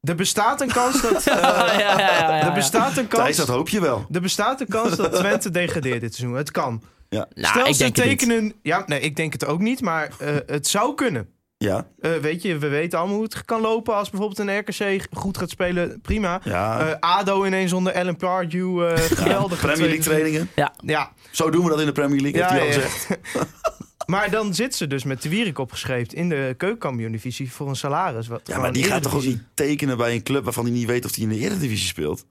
[0.00, 1.26] er bestaat een kans dat...
[1.26, 2.46] eh, ja, ja, ja, ja, ja.
[2.46, 3.36] Er bestaat een Thijs, kans...
[3.36, 4.06] dat hoop je wel.
[4.10, 6.36] Er bestaat een kans dat Twente degradeert dit seizoen.
[6.36, 6.82] Het kan.
[7.08, 7.28] Ja.
[7.34, 8.52] Nou, Stel ik ze denk tekenen...
[8.62, 11.28] Ja, nee, ik denk het ook niet, maar eh, het zou kunnen.
[11.64, 15.06] Ja, Eh, weet je, we weten allemaal hoe het kan lopen als bijvoorbeeld een RKC
[15.12, 16.00] goed gaat spelen.
[16.00, 16.40] Prima.
[16.44, 16.80] ja.
[16.90, 18.82] Eh, ADO ineens onder Alan Pardew.
[18.82, 19.60] eh geweldig.
[19.60, 20.50] Premier League trainingen.
[20.82, 22.88] Ja, Zo doen we dat in de Premier League, Ja, heeft hij al ja.
[22.88, 23.18] gezegd.
[24.12, 28.26] maar dan zit ze dus met de Wierik opgeschreven in de keukenkampioen-divisie voor een salaris.
[28.28, 30.86] Wat Ja, maar die gaat toch ook niet tekenen bij een club waarvan hij niet
[30.86, 32.26] weet of hij in de Eredivisie speelt?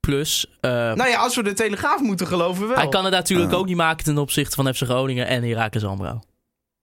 [0.00, 2.76] Plus, eh, Nou ja, als we de Telegraaf moeten geloven wel.
[2.76, 6.20] hij kan het natuurlijk ook niet maken ten opzichte van FC Groningen en Heracles Almelo.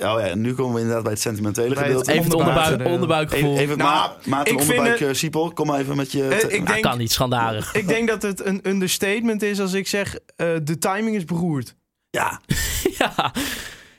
[0.02, 2.12] Ja, oh ja, nu komen we inderdaad bij het sentimentele Bij het gedeelte.
[2.12, 3.52] Even het Onderbuik- onderbuik, onderbuikgevoel.
[3.52, 6.12] Even, even Nou, Ma Maarten ik vind Onderbuik, het- eh, Siepel, kom maar even met
[6.12, 6.28] je...
[6.28, 7.74] Eh, te- ik Nou, denk- kan niet, schandalig.
[7.74, 11.76] Ik denk dat het een understatement is als ik zeg eh, de timing is beroerd.
[12.10, 12.42] ja,
[12.98, 13.32] ja,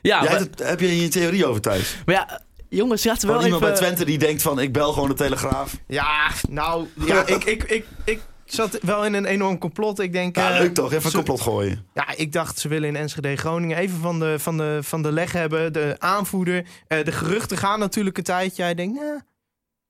[0.01, 1.95] ja maar, het- heb je hier een theorie over thuis?
[2.05, 3.59] maar ja, jongens, we Wel iemand even...
[3.59, 5.77] bij Twente die denkt van, ik bel gewoon de Telegraaf.
[5.87, 8.19] Ja, nou, ja, ik, ik, ik, ik
[8.53, 9.99] zat wel in een enorm complot.
[9.99, 10.35] Ik denk...
[10.35, 10.85] Ja, eh, leuk toch?
[10.91, 11.85] Even een ze- complot gooien.
[11.93, 15.11] Ja, ik dacht ze willen in Enschede Groningen even van de, van de, van de
[15.11, 15.73] leg hebben.
[15.73, 16.65] De aanvoerder.
[16.87, 18.63] Eh, de geruchten gaan natuurlijk een tijdje.
[18.63, 19.19] Hij denkt, nou.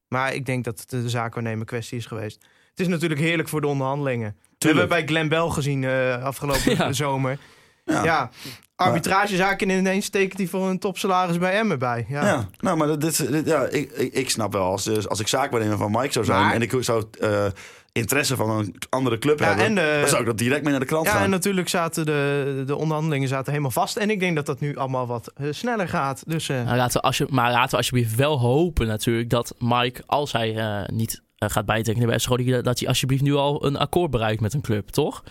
[0.08, 2.46] Maar ik denk dat het de zaakwaarnemer kwestie is geweest.
[2.70, 4.36] Het is natuurlijk heerlijk voor de onderhandelingen.
[4.58, 6.94] We hebben bij Glenn Bell gezien eh, afgelopen Ja.
[6.94, 7.38] zomer.
[7.86, 8.04] Ja.
[8.04, 8.30] Ja.
[8.76, 12.06] Arbitragezaken en ineens tekent hij voor een topsalaris bij Emmen bij.
[12.10, 12.26] Ja.
[12.26, 15.78] Ja, nou, maar dit, dit, ja, ik, ik, ik snap wel, als, als ik zaakwaarnemer
[15.78, 16.42] van Mike zou zijn...
[16.42, 17.46] Maar- en ik zou eh,
[17.94, 19.66] interesse van een andere club Ja, hebben...
[19.66, 21.24] en, eh, dan zou ik dat direct mee naar de krant Ja, gaan.
[21.24, 23.98] en natuurlijk zaten de, de onderhandelingen zaten helemaal vast.
[23.98, 26.24] En ik denk dat dat nu allemaal wat eh, sneller gaat.
[26.30, 30.04] Dus eh, Nou, laten we alsje, maar laten we alsjeblieft wel hopen natuurlijk dat Mike,
[30.06, 33.78] als hij eh, niet gaat bijtekenen bij FC Groningen, dat hij alsjeblieft nu al een
[33.78, 35.24] akkoord bereikt met een club, toch?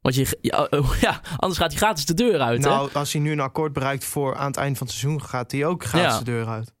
[0.00, 2.70] Want je, ja, oh, ja, anders gaat hij gratis de deur uit, hè?
[2.70, 5.52] nou, als hij nu een akkoord bereikt voor aan het eind van het seizoen, gaat
[5.52, 6.18] hij ook gratis Ja.
[6.18, 6.74] de deur uit.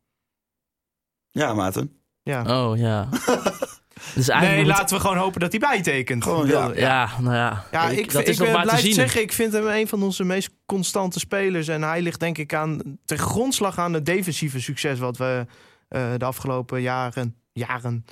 [1.30, 2.00] Ja, Maarten.
[2.22, 2.64] Ja.
[2.66, 3.08] Oh ja.
[4.14, 6.22] Dus eigenlijk Nee, laten we gewoon hopen dat hij bijtekent.
[6.22, 6.70] Gewoon, ja.
[6.74, 7.64] Ja, nou ja.
[7.72, 8.94] Ja, Ik- ik, dat ik, is nog eh, maar te blijf zien.
[8.94, 11.68] zeggen, ik vind hem een van onze meest constante spelers.
[11.68, 15.46] En hij ligt denk ik aan ten grondslag aan het defensieve succes wat we
[15.88, 18.04] eh, de afgelopen jaren, jaren,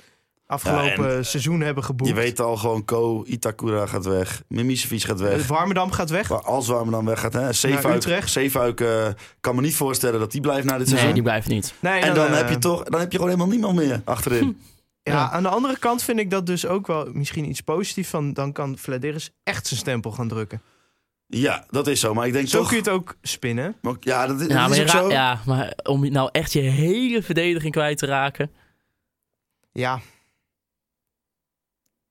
[0.47, 2.09] afgelopen Ja, en, seizoen hebben geboekt.
[2.09, 4.43] Je weet al gewoon, Ko, Itakura gaat weg.
[4.47, 5.47] Mimicevic gaat Eh, weg.
[5.47, 6.29] Warmerdam gaat weg.
[6.29, 7.53] Maar als Warmerdam weg gaat, hè.
[7.53, 8.31] Zeefuik, Utrecht.
[8.31, 9.07] Zeefuik eh,
[9.39, 11.05] kan me niet voorstellen dat die blijft na dit seizoen.
[11.05, 11.73] Nee, die blijft niet.
[11.79, 14.57] Nee, En dan eh, heb je toch, dan heb je gewoon helemaal niemand meer achterin.
[15.07, 15.29] Ja, Ja.
[15.31, 18.09] aan de andere kant vind ik dat dus ook wel misschien iets positiefs.
[18.09, 20.61] Van, dan kan Vladeris echt zijn stempel gaan drukken.
[21.27, 22.13] Ja, dat is zo.
[22.13, 22.67] Maar ik denk Zo toch...
[22.67, 23.75] kun je het ook spinnen.
[23.81, 25.09] Maar- Ja, dat, is- Ja, dat maar, zo.
[25.09, 28.51] ja, maar om nou echt je hele verdediging kwijt te raken.
[29.71, 29.99] Ja,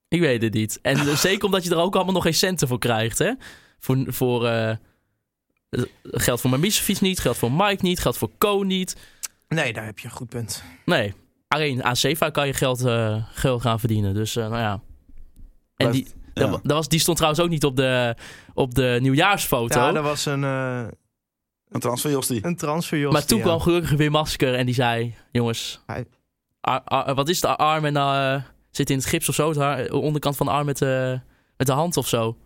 [0.08, 0.78] Ik weet het niet.
[0.82, 3.32] En zeker omdat je er ook allemaal nog geen centen voor krijgt, hè?
[3.78, 4.76] Voor, voor eh,
[6.02, 6.58] geldt voor
[7.00, 8.96] niet, geldt voor Mike niet, geldt voor Ko niet.
[9.48, 10.62] nee, daar heb je een goed punt.
[10.84, 11.14] Nee,
[11.54, 14.14] alleen aan Sefa kan je geld, eh, geld gaan verdienen.
[14.14, 14.80] Dus eh, nou ja.
[15.76, 16.50] En die, dat, ja.
[16.50, 18.14] wa- dat was, die stond trouwens ook niet op de,
[18.54, 19.80] op de nieuwjaarsfoto.
[19.80, 20.84] Ja, dat was een, eh
[21.68, 22.46] Een transfer, Jostie.
[22.46, 23.12] een transfer.
[23.12, 23.44] maar toen ja.
[23.44, 26.06] kwam gelukkig weer Masker en die zei: Jongens, Hij-
[26.60, 29.52] ar- ar- wat is de arm en eh, zit in het gips of zo?
[29.52, 31.20] De onderkant van de arm met de,
[31.56, 32.36] met de hand of zo.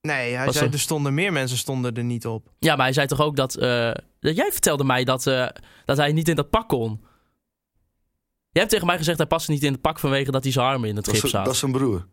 [0.00, 2.46] Nee, hij Was zei er- er stonden meer mensen stonden er niet op.
[2.58, 3.54] Ja, maar hij zei toch ook dat.
[3.56, 5.46] eh, dat jij vertelde mij dat, eh,
[5.84, 7.04] dat hij niet in dat pak kon.
[8.52, 10.66] Jij hebt tegen mij gezegd hij paste niet in het pak vanwege dat hij zijn
[10.66, 12.06] arm in het Dat is, gips dat is zijn broer.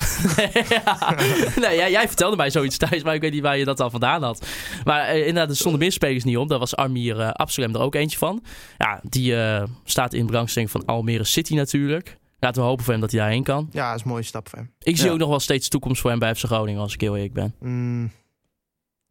[0.68, 1.14] ja.
[1.56, 3.90] Nee, jij, jij vertelde mij zoiets thuis, maar ik weet niet waar je dat al
[3.90, 4.46] vandaan had.
[4.84, 6.48] Maar eh, inderdaad, er stonden meer spelers niet op.
[6.48, 8.44] Daar was Armir eh Absalem er ook eentje van.
[8.78, 12.18] Ja, die eh, staat in belangstelling van Almere City natuurlijk.
[12.38, 13.68] Laten we hopen voor hem dat hij daarheen kan.
[13.72, 14.72] Ja, dat is een mooie stap voor hem.
[14.82, 15.12] Ik zie Ja.
[15.12, 17.54] ook nog wel steeds toekomst voor hem bij FC Groningen, als ik heel eerlijk ben.
[17.60, 18.04] Mm,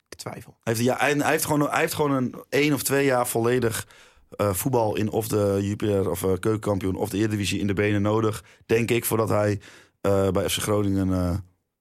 [0.09, 0.57] ik twijfel.
[0.63, 3.27] Hij heeft, ja, hij, hij heeft gewoon, hij heeft gewoon een één of twee jaar
[3.27, 3.87] volledig
[4.29, 8.01] eh, voetbal in of de Jupiler of eh, keukenkampioen of de Eredivisie in de benen
[8.01, 8.43] nodig.
[8.65, 9.59] Denk ik, voordat hij
[10.01, 11.33] eh, bij FC Groningen,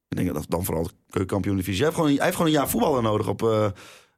[0.09, 1.77] ik denk dat dan vooral de keukenkampioen divisie.
[1.77, 3.41] Hij heeft gewoon, hij heeft gewoon een jaar voetballer nodig op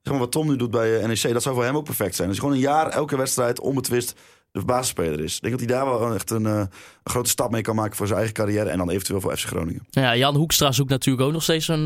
[0.02, 1.32] zeg maar wat Tom nu doet bij NEC.
[1.32, 2.28] Dat zou voor hem ook perfect zijn.
[2.28, 4.20] Dus gewoon een jaar elke wedstrijd onbetwist
[4.52, 5.34] de basisspeler is.
[5.34, 6.70] Ik denk dat hij daar wel echt een,
[7.04, 9.86] grote stap mee kan maken voor zijn eigen carrière en dan eventueel voor FC Groningen.
[9.90, 11.84] Ja, Jan Hoekstra zoekt natuurlijk ook nog steeds een,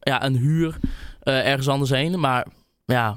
[0.00, 0.78] ja, een huur
[1.22, 2.20] ergens anders heen.
[2.20, 2.46] Maar
[2.84, 3.16] ja,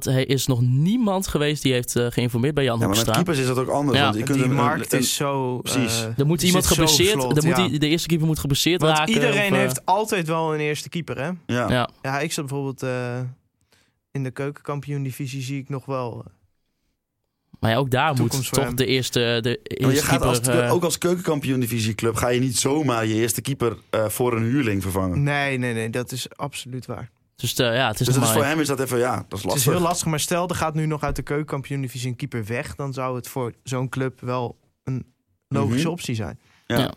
[0.00, 3.22] dat is nog niemand geweest die heeft eh, geïnformeerd bij Jan Ja, maar met Hoekstra.
[3.24, 3.98] keepers is dat ook anders.
[3.98, 4.04] Ja.
[4.04, 5.58] want je kunt Die een- markt een- is zo...
[5.58, 6.00] Precies.
[6.04, 7.68] eh, Er moet iemand geblesseerd, slot, er moet ja.
[7.68, 9.14] die- de eerste keeper moet geblesseerd Want raken.
[9.14, 11.30] iedereen of, eh, heeft altijd wel een eerste keeper, hè?
[11.46, 11.68] ja.
[11.70, 11.88] Ja.
[12.02, 13.20] Ja, ik zat bijvoorbeeld eh,
[14.10, 16.24] in de keukenkampioen-divisie zie ik nog wel...
[17.60, 18.76] Maar ja, ook daar Toekomst moet toch hem.
[18.76, 20.62] de eerste, de Maar je eerste gaat keeper...
[20.62, 24.42] als, ook als keukenkampioen divisieclub ga je niet zomaar je eerste keeper eh, voor een
[24.42, 25.22] huurling vervangen.
[25.22, 27.10] Nee, nee, nee, dat is absoluut waar.
[27.42, 29.14] Dus eh, ja, het is Dus dat nog is voor hem is dat even, ja,
[29.14, 29.72] dat is Het is lastig.
[29.72, 32.74] heel lastig, maar stel er gaat nu nog uit de keukenkampioen-divisie een keeper weg...
[32.74, 35.06] dan zou het voor zo'n club wel een
[35.48, 35.92] logische Mhm.
[35.92, 36.40] optie zijn.
[36.66, 36.78] Ja.
[36.78, 36.92] Ja.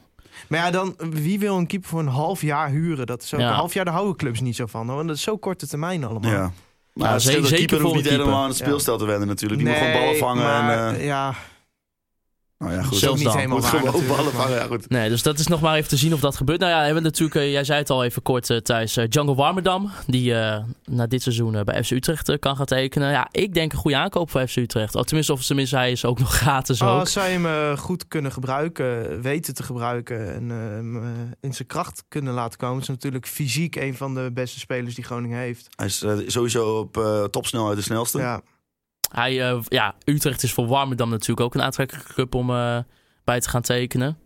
[0.48, 3.06] Maar ja, dan, wie wil een keeper voor een half jaar huren?
[3.06, 3.48] Dat is ook, Ja.
[3.50, 4.86] Een half jaar, daar houden clubs niet zo van.
[4.88, 4.96] Hoor.
[4.96, 6.32] Want dat is zo korte termijn allemaal.
[6.32, 6.52] Ja.
[6.94, 8.20] Maar Ja, dat zeker keeper hoeft een niet keeper.
[8.20, 9.62] helemaal aan het speelstijl te wennen natuurlijk.
[9.62, 10.44] Die nee, moet gewoon ballen vangen.
[10.44, 11.34] maar, en, eh, ja,
[12.58, 12.98] nou ja, goed.
[12.98, 13.38] Zelfs niet dan.
[13.38, 13.82] helemaal moet waar
[14.18, 14.58] ballen vangen.
[14.58, 14.90] Ja, goed.
[14.90, 16.60] Nee, dus dat is nog maar even te zien of dat gebeurt.
[16.60, 19.08] Nou ja, we hebben natuurlijk, eh, jij zei het al even kort uh, Thijs, eh,
[19.10, 19.92] Django Warmerdam.
[20.08, 23.12] Die eh, na dit seizoen eh, bij FC Utrecht eh, kan gaan tekenen.
[23.12, 24.96] Ja, ik denk een goede aankoop voor FC Utrecht.
[24.96, 27.00] Oh, tenminste, of tenminste, hij is ook nog gratis Oh, ook.
[27.00, 31.68] als zij hem eh, goed kunnen gebruiken, weten te gebruiken en eh, eh, in zijn
[31.68, 35.68] kracht kunnen laten komen, is natuurlijk fysiek een van de beste spelers die Groningen heeft.
[35.76, 38.18] Hij is eh, sowieso op eh, topsnelheid de snelste.
[38.18, 38.42] Ja,
[39.16, 42.78] Hij, eh, ja, Utrecht is voor Warmerdam natuurlijk ook een aantrekkelijke club om eh,
[43.24, 44.18] bij te gaan tekenen.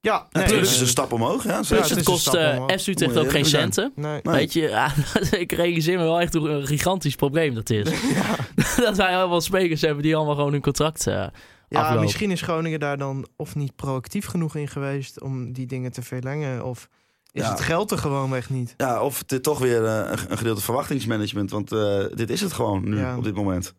[0.00, 1.44] ja nee, Natuurlijk eh, is het een stap omhoog.
[1.44, 2.64] Ja, Ja, Dus het het kost eh.
[2.78, 3.92] FC Utrecht ook geen centen.
[3.94, 4.20] nee.
[4.22, 4.34] Nee.
[4.34, 4.92] Weet je, ja,
[5.38, 7.90] ik realiseer me wel echt hoe een gigantisch probleem dat is.
[8.76, 12.00] dat wij allemaal spelers hebben die allemaal gewoon hun contract eh, Ja, aflopen.
[12.00, 16.02] misschien is Groningen daar dan of niet proactief genoeg in geweest om die dingen te
[16.02, 16.64] verlengen.
[16.64, 16.88] Of
[17.32, 17.50] is Ja.
[17.50, 18.74] het geld er gewoonweg niet.
[18.76, 21.50] Ja, of het is toch weer eh, een, een gedeelte verwachtingsmanagement.
[21.50, 23.16] Want eh, dit is het gewoon nu, Ja.
[23.16, 23.74] op dit moment.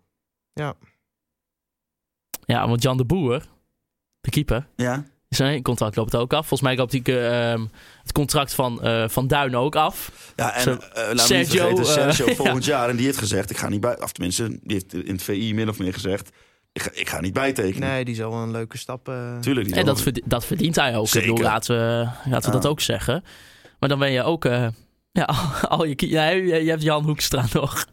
[2.45, 3.45] Ja, want Jan de Boer,
[4.21, 6.47] de keeper, Ja, zijn contract loopt ook af.
[6.47, 7.65] Volgens mij loopt die, eh, ehm,
[8.01, 10.11] het contract van, eh, van Duin ook af.
[10.35, 10.77] ja en Zo-
[11.13, 12.89] Sergio, vergeten, Sergio volgend jaar.
[12.89, 14.01] En die heeft gezegd, ik ga niet bij...
[14.01, 16.29] Of tenminste, die heeft in het VI min of meer gezegd...
[16.73, 17.89] Ik ga, ik ga niet bijtekenen.
[17.89, 19.07] Nee, die zal wel een leuke stap.
[19.09, 19.69] eh, Tuurlijk.
[19.69, 21.07] En dat, verd- dat verdient hij ook.
[21.07, 22.61] Ik bedoel, laten we, laten we Ja.
[22.61, 23.23] dat ook zeggen.
[23.79, 24.45] Maar dan ben je ook...
[24.45, 24.67] eh,
[25.11, 25.25] ja,
[25.67, 27.85] al je, je je hebt Jan Hoekstra nog.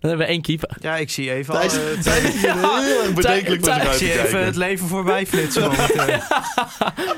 [0.00, 0.76] Dan hebben we één keeper.
[0.80, 5.26] Ja, ik zie even al, Thijs, eh, heel bedenkelijk zie te even het leven voorbij
[5.26, 5.70] flitsen.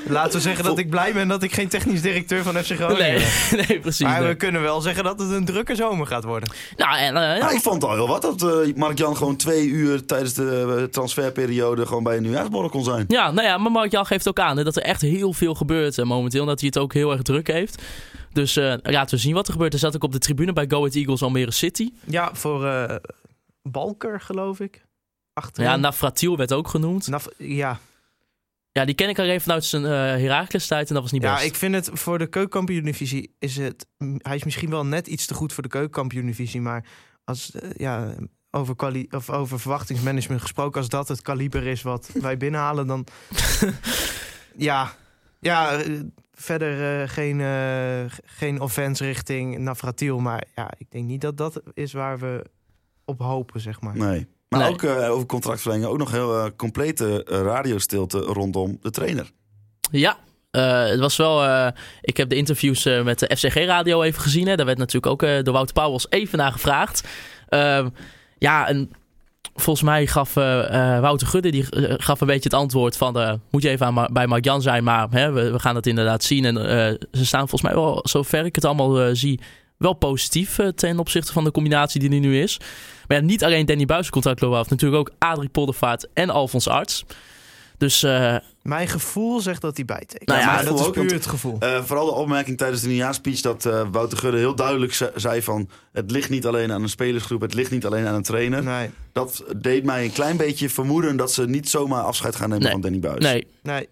[0.08, 2.96] Laten we zeggen dat ik blij ben dat ik geen technisch directeur van FC Groningen
[2.98, 3.66] Nee, ben.
[3.68, 4.06] nee precies.
[4.06, 4.28] Maar nee.
[4.28, 6.50] we kunnen wel zeggen dat het een drukke zomer gaat worden.
[6.76, 9.66] Nou, en, eh, ja, ik vond het al heel wat dat eh, Mark-Jan gewoon twee
[9.66, 13.04] uur tijdens de eh, transferperiode gewoon bij een nieuwjaarsborrel kon zijn.
[13.08, 15.54] Ja, nou ja, maar Mark Jan geeft ook aan hè, dat er echt heel veel
[15.54, 16.40] gebeurt eh, momenteel.
[16.40, 17.82] En dat hij het ook heel erg druk heeft.
[18.32, 19.72] Dus eh, laten we zien wat er gebeurt.
[19.72, 21.92] Er zat ook op de tribune bij Go Ahead Eagles Almere City.
[22.04, 22.96] Ja, voor eh,
[23.62, 24.86] Balker geloof ik.
[25.32, 25.70] Achterin.
[25.70, 27.06] Ja, Nafratiel werd ook genoemd.
[27.06, 27.78] Naf- ja.
[28.72, 31.34] Ja, die ken ik alleen vanuit zijn eh Heracles tijd en dat was niet ja,
[31.34, 31.46] best.
[31.46, 33.86] ik vind het voor de keukenkampioen-divisie is het...
[34.18, 36.84] Hij is misschien wel net iets te goed voor de keukenkampioen-divisie, maar
[37.24, 38.14] als, ja,
[38.50, 43.06] over, of over verwachtingsmanagement gesproken, als dat het kaliber is wat wij binnenhalen, dan...
[44.68, 44.94] ja,
[45.40, 45.82] ja
[46.40, 51.60] verder eh, geen, eh, geen offense richting Navratiel, maar ja, ik denk niet dat dat
[51.74, 52.44] is waar we
[53.04, 53.96] op hopen, zeg maar.
[53.96, 54.26] Nee.
[54.48, 54.68] Maar Nee.
[54.70, 59.30] ook eh, over contractverlenging, ook nog heel complete radiostilte rondom de trainer.
[59.90, 60.18] Ja,
[60.50, 61.44] eh, het was wel.
[61.44, 61.68] eh,
[62.00, 64.46] ik heb de interviews eh, met de FCG Radio even gezien.
[64.48, 64.54] Hè.
[64.56, 67.08] Daar werd natuurlijk ook eh, door Wouter Pauwels even naar gevraagd.
[67.48, 67.88] Ehm,
[68.38, 68.90] ja, en
[69.60, 73.40] volgens mij gaf eh, eh, Wouter Gudde die, eh, gaf een beetje het antwoord van...
[73.50, 76.44] moet je even bij Mark Jan zijn, maar hè, we, gaan het inderdaad zien.
[76.44, 76.54] En
[77.12, 79.40] ze staan volgens mij wel, zover ik het allemaal zie...
[79.76, 82.58] wel positief ten opzichte van de combinatie die er nu is.
[83.06, 84.70] Maar ja, niet alleen Danny Buis contract af.
[84.70, 87.04] Natuurlijk ook Adrie Poldervaart en Alfons Arts.
[87.78, 88.06] Dus
[88.68, 90.28] Mijn gevoel zegt dat hij bijtekent.
[90.28, 91.56] Nou ja, maar mijn dat is ook, puur het gevoel.
[91.58, 95.42] Eh, vooral de opmerking tijdens de nieuwjaarspeech dat eh, Wouter Gudde heel duidelijk ze- zei
[95.42, 95.68] van...
[95.92, 98.62] het ligt niet alleen aan een spelersgroep, het ligt niet alleen aan een trainer.
[98.62, 102.62] Nee, Dat deed mij een klein beetje vermoeden dat ze niet zomaar afscheid gaan nemen
[102.64, 102.72] Nee.
[102.72, 103.24] van Danny Buis.
[103.24, 103.88] nee, nee.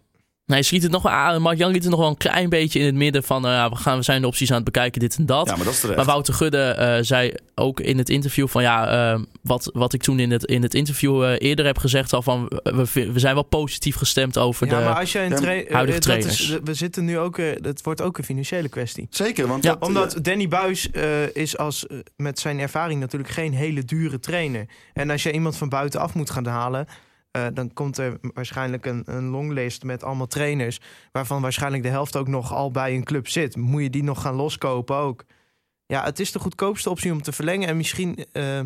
[0.47, 1.43] Nee, ze liet het nog wel aan.
[1.43, 3.47] Mark Jan liet het nog wel een klein beetje in het midden van...
[3.47, 5.49] eh, ja, we, gaan, we zijn de opties aan het bekijken, dit en dat.
[5.49, 5.97] Ja, maar dat is terecht.
[5.97, 8.63] maar Wouter Gudde eh, zei ook in het interview van...
[8.63, 12.13] ja, eh, wat, wat ik toen in het, in het interview eerder heb gezegd...
[12.13, 14.85] al van, we, we zijn wel positief gestemd over Ja, de...
[14.85, 16.41] maar als jij een huidige trainers.
[16.51, 19.07] Is, we zitten nu ook, het wordt ook een financiële kwestie.
[19.11, 21.87] Zeker, want Ja, dat, Omdat Danny Buis eh, is als,
[22.17, 24.67] met zijn ervaring natuurlijk geen hele dure trainer.
[24.93, 26.87] En als je iemand van buitenaf moet gaan halen,
[27.37, 30.81] eh, dan komt er waarschijnlijk een, een longlist met allemaal trainers.
[31.13, 33.57] Waarvan waarschijnlijk de helft ook nog al bij een club zit.
[33.57, 35.25] Moet je die nog gaan loskopen ook?
[35.87, 37.69] Ja, het is de goedkoopste optie om te verlengen.
[37.69, 38.61] En misschien eh,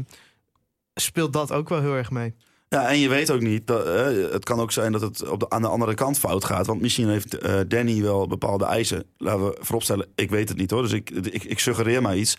[0.95, 2.35] speelt dat ook wel heel erg mee.
[2.69, 3.71] Ja, en je weet ook niet.
[3.71, 6.67] Eh, het kan ook zijn dat het op de, aan de andere kant fout gaat.
[6.67, 7.39] Want misschien heeft
[7.71, 9.05] Danny wel bepaalde eisen.
[9.19, 10.83] Laten we vooropstellen, ik weet het niet hoor.
[10.83, 11.11] Dus ik,
[11.45, 12.37] ik suggereer maar iets.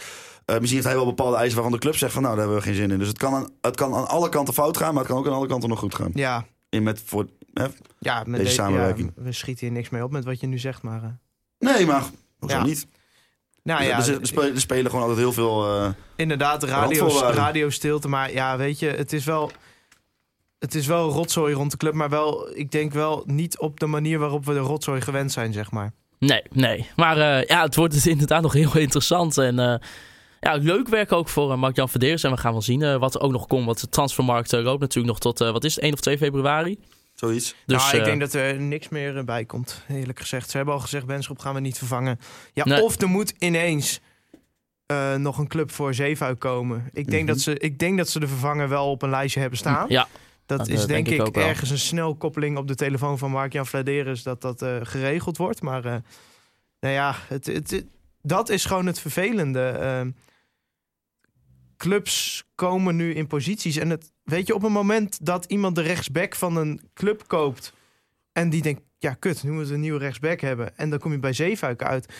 [0.51, 2.61] Eh, misschien heeft hij wel bepaalde eisen waarvan de club zegt van nou, daar hebben
[2.63, 2.99] we geen zin in.
[2.99, 5.27] Dus het kan, aan, het kan aan alle kanten fout gaan, maar het kan ook
[5.27, 6.11] aan alle kanten nog goed gaan.
[6.13, 7.65] Ja, In met voor, hè?
[7.99, 9.11] ja met Deze samenwerking.
[9.15, 11.03] ja, we schieten hier niks mee op met wat je nu zegt, maar...
[11.03, 11.09] eh,
[11.75, 12.03] Nee, maar
[12.39, 12.63] hoezo Ja.
[12.63, 12.87] niet?
[13.63, 15.75] nou ja, er, er spelen, er spelen gewoon altijd heel veel...
[15.81, 17.41] eh, Inderdaad, radio, Randvoorwaarden.
[17.43, 18.07] radiostilte.
[18.07, 19.51] Maar ja, weet je, het is wel...
[20.59, 23.85] Het is wel rotzooi rond de club, maar wel, ik denk wel niet op de
[23.85, 25.93] manier waarop we de rotzooi gewend zijn, zeg maar.
[26.19, 26.89] Nee, nee.
[26.95, 29.37] Maar eh, ja, het wordt dus inderdaad nog heel interessant.
[29.37, 29.75] En eh,
[30.41, 32.23] ja, leuk werk ook voor eh, Mark-Jan Verdeers.
[32.23, 33.65] En we gaan wel zien eh, wat er ook nog komt.
[33.65, 36.17] Want de transfermarkt eh, loopt natuurlijk nog tot, eh, wat is het, 1 of 2
[36.17, 36.77] februari.
[37.13, 37.55] zoiets.
[37.65, 40.49] Dus nou, ik denk dat er niks meer bij komt, eerlijk gezegd.
[40.49, 42.19] Ze hebben al gezegd, Benschop gaan we niet vervangen.
[42.53, 42.83] Ja, Nee.
[42.83, 43.99] of er moet ineens
[44.85, 46.89] eh, nog een club voor Zeefuik komen.
[46.93, 47.31] Ik denk, Mhm.
[47.31, 49.85] dat ze, ik denk dat ze de vervanger wel op een lijstje hebben staan.
[49.89, 50.07] ja,
[50.45, 51.47] Dat Dat, is denk, denk ik ik, ook wel.
[51.47, 54.23] ergens een snelkoppeling op de telefoon van Mark-Jan Vladeris...
[54.23, 55.61] dat dat eh, geregeld wordt.
[55.61, 55.95] Maar eh,
[56.79, 57.85] nou ja, het, het, het-
[58.21, 59.61] dat is gewoon het vervelende.
[61.81, 63.75] Clubs komen nu in posities.
[63.77, 67.73] En het, weet je, op een moment dat iemand de rechtsback van een club koopt...
[68.31, 70.77] en die denkt, ja kut, nu moeten we een nieuwe rechtsback hebben...
[70.77, 72.13] en dan kom je bij Zeefuik uit...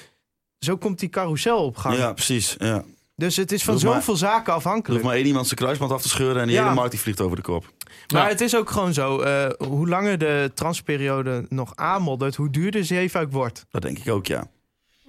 [0.60, 1.98] Zo komt die carousel op gang.
[1.98, 2.56] Ja, precies.
[2.58, 2.84] Ja.
[3.16, 5.04] Dus het is van Doe maar- zoveel zaken afhankelijk.
[5.04, 6.64] maar één iemand zijn kruisband af te scheuren en die Ja.
[6.64, 7.74] hele markt die vliegt over de kop.
[8.14, 8.28] Maar Ja.
[8.28, 9.20] het is ook gewoon zo.
[9.20, 13.66] eh, hoe langer de transperiode nog aanmoddert, hoe duurder Zeefuik wordt.
[13.70, 14.48] Dat denk ik ook, ja.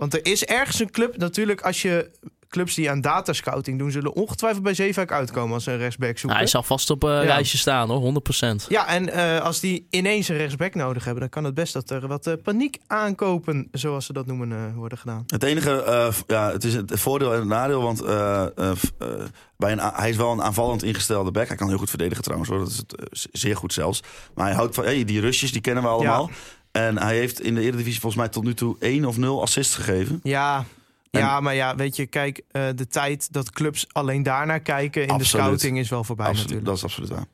[0.02, 2.10] Want er is ergens een club, natuurlijk, als je
[2.48, 6.28] clubs die aan datascouting doen, zullen ongetwijfeld bij Zeefuik uitkomen als ze een rechtsback zoeken.
[6.28, 7.24] nou, hij zal vast op een Ja.
[7.24, 8.66] lijstje staan hoor, 100%.
[8.68, 11.90] Ja, en eh, als die ineens een rechtsback nodig hebben, dan kan het best dat
[11.90, 15.22] er wat eh, paniek aankopen, zoals ze dat noemen, eh, worden gedaan.
[15.26, 19.08] Het enige, eh, ja, het is het voordeel en het nadeel, want eh, eh, eh,
[19.56, 21.48] bij een, hij is wel een aanvallend ingestelde back.
[21.48, 22.58] Hij kan heel goed verdedigen trouwens, hoor.
[22.58, 24.02] dat is het, eh, zeer goed zelfs.
[24.34, 26.30] Maar hij houdt van, hey, die Rusjes, die kennen we allemaal.
[26.72, 29.74] En hij heeft in de Eredivisie volgens mij tot nu toe één of nul assists
[29.74, 30.20] gegeven.
[30.22, 30.64] Ja,
[31.10, 35.18] ja, maar ja, weet je, kijk, eh, de tijd dat clubs alleen daarnaar kijken in
[35.18, 36.68] de scouting is wel voorbij Absoluut, natuurlijk.
[36.68, 37.26] dat is absoluut waar.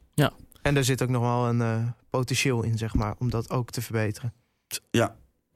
[0.63, 3.71] En daar zit ook nog wel een eh, potentieel in, zeg maar, om dat ook
[3.71, 4.33] te verbeteren.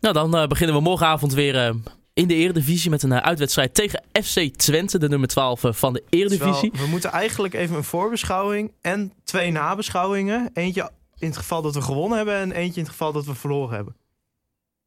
[0.03, 1.74] Nou, dan eh, beginnen we morgenavond weer eh,
[2.12, 6.05] in de Eredivisie met een uitwedstrijd tegen FC Twente, de nummer 12 eh, van de
[6.09, 6.53] Eredivisie.
[6.61, 10.51] Terwijl, we moeten eigenlijk even een voorbeschouwing en twee nabeschouwingen.
[10.53, 10.91] Eentje
[11.22, 13.74] in het geval dat we gewonnen hebben en eentje in het geval dat we verloren
[13.74, 13.96] hebben.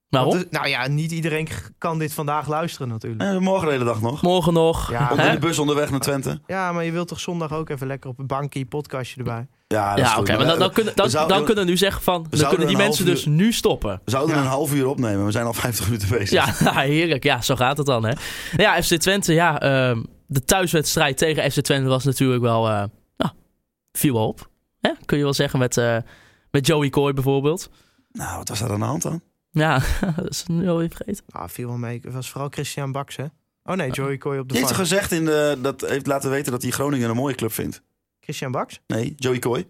[0.10, 0.32] Waarom?
[0.34, 3.24] Want, eh, nou ja, niet iedereen kan dit vandaag luisteren natuurlijk.
[3.24, 4.22] Eh, morgen de hele dag nog.
[4.22, 4.92] Morgen nog.
[4.92, 5.28] Ja, Hè?
[5.28, 6.40] in de bus onderweg naar Twente.
[6.48, 9.48] Ja, maar je wilt toch zondag ook even lekker op een bankje, podcastje erbij.
[9.68, 12.50] Ja, oké, maar dan, dan, kunnen, dan, zouden- dan kunnen we nu zeggen van, dan
[12.50, 14.02] kunnen die mensen dus nu stoppen.
[14.06, 14.42] We zouden Ja.
[14.42, 15.26] een half uur opnemen.
[15.26, 16.60] We zijn al 50 minuten bezig.
[16.64, 17.24] Ja, heerlijk.
[17.24, 18.14] Ja, zo gaat het dan, hè.
[18.58, 22.84] Ja, FC Twente, ja, ehm, de thuiswedstrijd tegen FC Twente was natuurlijk wel, eh
[23.18, 23.32] nou,
[23.92, 24.50] viel wel op.
[24.82, 24.92] Hè?
[25.06, 25.98] Kun je wel zeggen met, eh,
[26.56, 27.70] met Joey Coy bijvoorbeeld.
[28.12, 29.22] Nou, wat was daar aan de hand dan?
[29.52, 29.82] Ja,
[30.16, 31.24] dat is nu alweer vergeten.
[31.28, 32.00] Nou, viel wel mee.
[32.04, 33.26] Het was vooral Christian Baks, hè?
[33.64, 36.52] Oh nee, Joey Coy op de Die heeft gezegd in de, dat heeft laten weten
[36.52, 37.82] dat hij Groningen een mooie club vindt.
[38.20, 38.80] Christian Baks?
[38.88, 39.66] Nee, Joey Coy.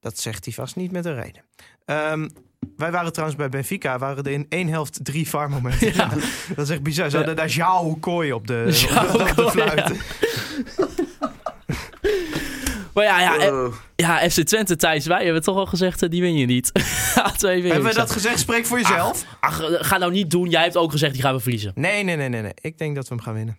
[0.00, 1.42] Dat zegt hij vast niet met een reden.
[1.84, 2.28] Ehm,
[2.76, 5.94] wij waren trouwens bij Benfica, waren er in één helft drie VAR-momenten.
[5.94, 6.08] Ja.
[6.56, 7.10] Dat is echt bizar.
[7.10, 9.92] Ze hadden daar Jao Kooi op de, João op de, op de Kooi, fluit.
[12.94, 16.20] Maar ja, ja, eh, ja FC Twente, Thijs, wij hebben toch al gezegd, eh, die
[16.20, 16.72] win je niet.
[17.36, 18.38] Twee Hebben we dat gezegd?
[18.38, 19.24] Spreek voor jezelf.
[19.40, 20.48] Ach, ga nou niet doen.
[20.50, 21.72] Jij hebt ook gezegd, die gaan we verliezen.
[21.74, 22.54] Nee, nee, nee, nee, nee.
[22.60, 23.56] Ik denk dat we hem gaan winnen.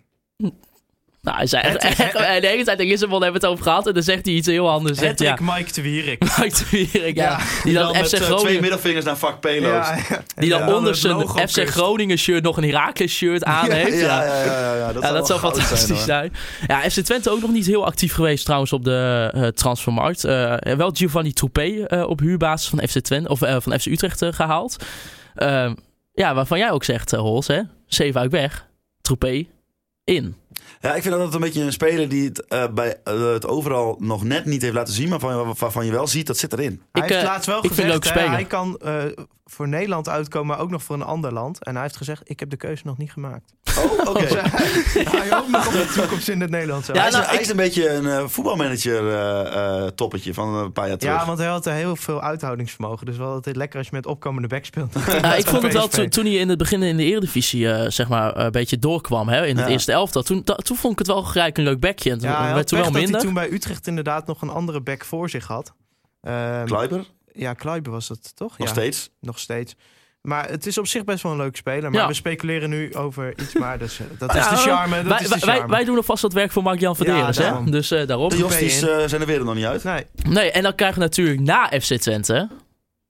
[1.22, 3.88] Nou, hij zei echt, echt, de hele tijd in Lissabon hebben we het over gehad.
[3.88, 4.98] En dan zegt hij iets heel anders.
[5.00, 6.24] Zegt, ja, Mike de Wierik.
[6.38, 7.24] Mike de Wierik, ja.
[7.24, 8.62] Ja, Die dan, met FC eh, twee Groningen...
[8.62, 9.62] middelvingers naar vak P loopt.
[9.62, 10.24] ja.
[10.36, 11.70] Die dan En onder zijn FC kust.
[11.70, 14.00] Groningen shirt nog een Heracles shirt aan heeft.
[14.00, 14.94] ja, Ja, ja, ja, ja, ja.
[14.94, 16.00] Dat, dat zou fantastisch zijn.
[16.00, 16.34] zijn.
[16.68, 20.24] Ja, FC Twente ook nog niet heel actief geweest trouwens op de eh, transfermarkt.
[20.24, 24.34] Eh, wel Giovanni Troepé eh, op huurbasis van FC Twente of van FC Utrecht eh,
[24.34, 24.76] gehaald.
[25.36, 25.72] Eh,
[26.14, 27.62] ja, waarvan jij ook zegt, uh, Hols, hè?
[27.88, 28.68] Zeven uit weg.
[29.02, 29.46] Troepé
[30.04, 30.36] in.
[30.82, 33.48] Ja, ik vind dat het een beetje een speler die het, eh, bij, eh, het
[33.48, 35.10] overal nog net niet heeft laten zien.
[35.10, 36.82] Maar van, waarvan je wel ziet, dat zit erin.
[36.92, 38.32] Hij Ik, heeft eh, laatst wel ik vind gezegd, het ook hè, speler.
[38.36, 41.64] hij kan eh, voor Nederland uitkomen, maar ook nog voor een ander land.
[41.64, 43.54] En hij heeft gezegd, ik heb de keuze nog niet gemaakt.
[43.78, 44.20] Oh, oké.
[45.18, 46.88] Hij hoopt nog op de toekomst in het Nederlands.
[46.88, 50.56] Ja, hij, is, nou, hij is een beetje een eh, voetbalmanager eh, eh, toppetje van
[50.56, 51.16] een paar jaar terug.
[51.20, 53.06] Ja, want hij had heel veel uithoudingsvermogen.
[53.06, 54.94] Dus wel altijd lekker als je met opkomende back speelt.
[55.08, 58.08] Ja, ik vond het wel to- toen hij in het begin in de Eredivisie zeg
[58.10, 59.72] maar, een beetje doorkwam hè, in het Ja.
[59.72, 60.22] eerste elftal.
[60.24, 62.12] Toen, da- toen vond ik het wel gelijk een leuk bekje.
[62.12, 63.22] En toen Ja, hij werd toen wel dat hij minder.
[63.22, 65.74] toen bij Utrecht inderdaad nog een andere back voor zich had.
[66.22, 68.58] Ehm, Kluiber, ja, Kluiber was dat toch?
[68.58, 69.10] nog ja, steeds.
[69.20, 69.76] nog steeds.
[70.22, 71.92] Maar het is op zich best wel een leuke speler.
[71.92, 72.08] Maar Ja.
[72.08, 73.78] we speculeren nu over iets maar.
[73.78, 74.96] Dus, eh, dat is Ja, de charme.
[74.96, 75.72] Dat wij, is de wij, charme.
[75.72, 77.38] wij doen alvast wat werk voor Mark-Jan Verderes.
[77.38, 77.44] hè?
[77.44, 77.72] daarom.
[77.72, 78.30] Dus eh, daarom.
[78.30, 78.88] De Josties in.
[78.88, 79.84] eh, zijn er weer nog niet uit.
[79.84, 82.50] Nee, Nee, en dan krijgen we natuurlijk na FC Twente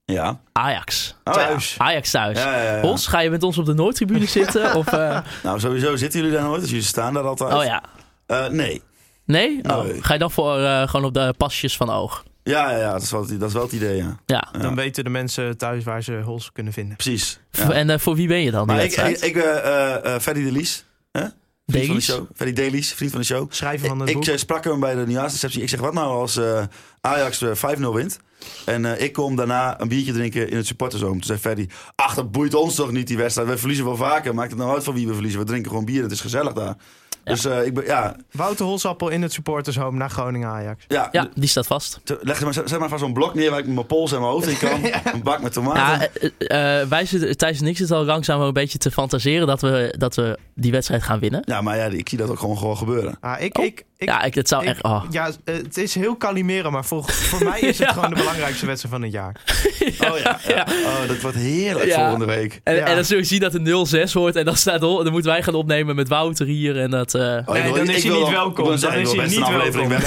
[0.05, 0.41] Ja.
[0.51, 1.15] Ajax.
[1.24, 1.39] Oh, ja.
[1.47, 1.76] thuis.
[1.78, 2.38] Ajax thuis.
[2.38, 2.82] Ja, ja, ja.
[2.82, 4.74] Hos, ga je met ons op de Noordtribune zitten?
[4.80, 7.53] Of, eh, Nou, sowieso zitten jullie daar nooit, dus jullie staan daar altijd.
[7.53, 7.84] oh ja.
[8.26, 8.82] Eh, nee.
[9.26, 9.59] Nee?
[9.63, 10.03] Oh, Nee.
[10.03, 12.24] Ga je dan voor eh, gewoon op de pasjes van oog?
[12.51, 14.19] Ja, ja, ja dat, is wel, het- dat is wel het idee, ja.
[14.25, 14.47] Ja.
[14.53, 14.59] Ja.
[14.59, 16.95] Dan weten de mensen thuis waar ze Hols kunnen vinden.
[16.95, 17.39] Precies.
[17.51, 17.71] Ja.
[17.71, 18.65] En eh, voor wie ben je dan?
[18.67, 21.23] Maar ik, ik, ik eh, eh, eh, Ferdy de Lies, hè?
[21.65, 22.55] Vriend van de show.
[22.55, 23.51] Dailies, vriend van de show.
[23.51, 24.23] Schrijven van het Ik, boek.
[24.25, 25.61] ik eh, sprak hem bij de nieuwjaarsreceptie.
[25.61, 26.63] Ik zeg, wat nou als eh,
[27.01, 28.19] Ajax eh, 5-0 wint?
[28.65, 31.11] En eh, ik kom daarna een biertje drinken in het supportershome.
[31.11, 33.49] Toen zei Ferdy, ach, dat boeit ons toch niet die wedstrijd.
[33.49, 34.35] We verliezen wel vaker.
[34.35, 35.39] Maakt het nou uit van wie we verliezen?
[35.39, 36.01] We drinken gewoon bier.
[36.03, 36.75] Het is gezellig daar.
[37.24, 40.86] Dus eh, ik ben, ja, Wouter Holsappel in het supportershome naar Groningen Ajax.
[40.88, 41.99] ja, Ja, die staat vast.
[42.22, 44.32] Leg maar, zeg maar van zo'n blok neer waar ik met mijn pols en mijn
[44.32, 44.80] hoofd in kan.
[45.13, 45.82] Een bak met tomaten.
[45.82, 48.91] Ja, eh, eh, eh, wij zitten, Thijs en ik zitten al langzaam een beetje te
[48.91, 51.41] fantaseren dat we, dat we die wedstrijd gaan winnen.
[51.45, 53.17] Ja, maar ja, ik zie dat ook gewoon, gewoon gebeuren.
[53.19, 53.65] Ah, ik, Oh.
[53.65, 54.83] ik, ik, ja, ik, het zou ik- echt...
[54.83, 55.03] Oh.
[55.09, 57.93] ja, het is heel kalimeren, maar voor, voor mij is het Ja.
[57.93, 59.35] gewoon de belangrijkste wedstrijd van het jaar.
[60.11, 60.67] Oh ja, ja.
[60.85, 61.99] Oh, dat wordt heerlijk Ja.
[61.99, 62.61] volgende week.
[62.63, 62.85] En, Ja.
[62.85, 65.31] en dan zul je zien dat het 0-6 wordt en dan, staat, Hol- dan moeten
[65.31, 67.13] wij gaan opnemen met Wouter hier en dat...
[67.13, 68.65] eh, Oh, ik nee, wil- dan is hij niet welkom.
[68.65, 69.87] Dan is hij niet welkom.
[69.87, 69.99] Nee,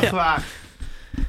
[0.00, 0.42] echt waar.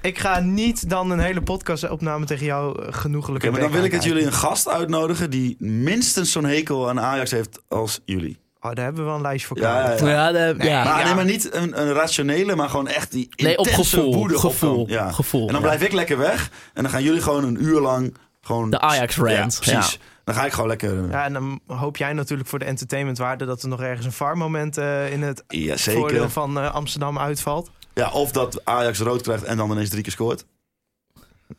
[0.01, 3.83] Ik ga niet dan een hele podcastopname tegen jou eh, genoegelijk Oké, maar dan wil
[3.83, 8.39] ik dat jullie een gast uitnodigen die minstens zo'n hekel aan Ajax heeft als jullie.
[8.65, 10.83] Oh, daar hebben we wel een lijst voor Ja, ja, ja, de- Nee, ja.
[10.83, 14.13] Maar nee, maar niet een, een rationele, maar gewoon echt die Nee, op intense gevoel.
[14.15, 14.85] woede Gevoel.
[14.89, 15.11] Ja.
[15.11, 15.67] gevoel En dan ja.
[15.67, 16.49] blijf ik lekker weg.
[16.73, 18.69] En dan gaan jullie gewoon een uur lang gewoon...
[18.69, 19.99] De Ajax-rant, Ja, precies.
[20.23, 21.09] Dan ga ik gewoon lekker...
[21.09, 24.77] Ja, en dan hoop jij natuurlijk voor de entertainmentwaarde dat er nog ergens een VAR-moment
[24.77, 27.69] eh, in het Ja, voordeel van eh, Amsterdam uitvalt.
[27.93, 30.45] Ja, of dat Ajax rood krijgt en dan ineens drie keer scoort.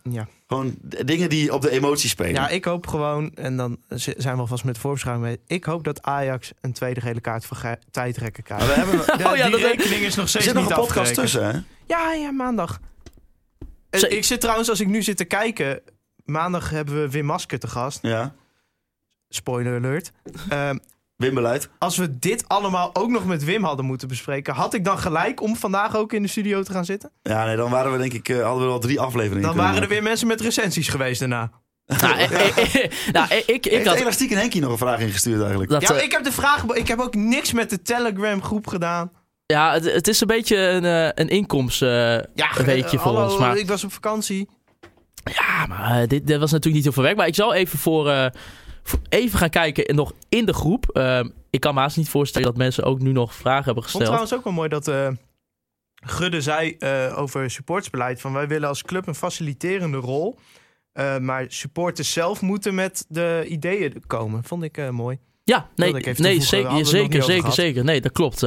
[0.02, 0.28] Ja.
[0.46, 2.32] Gewoon dingen die op de emotie spelen.
[2.34, 5.40] ja, ik hoop gewoon, en dan zijn we alvast met voorbeschouwing mee.
[5.46, 8.66] Ik hoop dat Ajax een tweede gele kaart voor tijdrekken krijgt.
[8.66, 9.06] Maar we hebben...
[9.18, 11.14] De- Oh ja, die dat- rekening is nog Er steeds zit nog niet een podcast
[11.14, 11.58] tussen, hè?
[11.86, 12.80] Ja, ja, maandag.
[13.90, 15.80] Eh, Ik zit trouwens, als ik nu zit te kijken...
[16.24, 17.98] Maandag hebben we Wim Masker te gast.
[18.02, 18.34] Ja.
[19.28, 20.12] Spoiler alert.
[21.16, 21.68] Wimbeleid.
[21.78, 24.54] als we dit allemaal ook nog met Wim hadden moeten bespreken...
[24.54, 27.10] had ik dan gelijk om vandaag ook in de studio te gaan zitten?
[27.22, 28.28] Ja, nee, dan waren we denk ik...
[28.28, 31.50] eh, hadden we al drie afleveringen Dan waren er weer mensen met recensies geweest daarna.
[32.00, 33.96] Nou, eh, eh, eh, nou, ik, ik Heeft had...
[33.96, 35.70] Elastiek en Henkie nog een vraag ingestuurd eigenlijk?
[35.70, 36.64] Dat, Ja, ik heb de vraag...
[36.64, 39.10] Ik heb ook niks met de Telegram groep gedaan.
[39.46, 41.88] ja, het, het is een beetje een, eh, een inkomsten
[42.34, 43.38] Ja, een weekje eh, voor hallo, ons.
[43.38, 44.48] Maar, ik was op vakantie.
[45.24, 47.16] ja, maar dit, dit was natuurlijk niet heel veel werk.
[47.16, 48.32] Maar ik zal even voor, eh, voor
[49.08, 50.88] even gaan kijken en nog in de groep.
[50.88, 53.90] Ehm, ik kan me haast niet voorstellen dat mensen ook nu nog vragen hebben Ik
[53.90, 54.04] vond gesteld.
[54.04, 55.08] trouwens ook wel mooi dat eh,
[55.94, 58.20] Gudde zei eh, over supportsbeleid...
[58.20, 60.38] van wij willen als club een faciliterende rol...
[60.92, 64.44] eh, maar supporters zelf moeten met de ideeën komen.
[64.44, 65.18] Vond ik mooi.
[65.44, 67.84] Ja, nee, nee zeker, zeker, zeker, zeker.
[67.84, 68.40] Nee, dat klopt.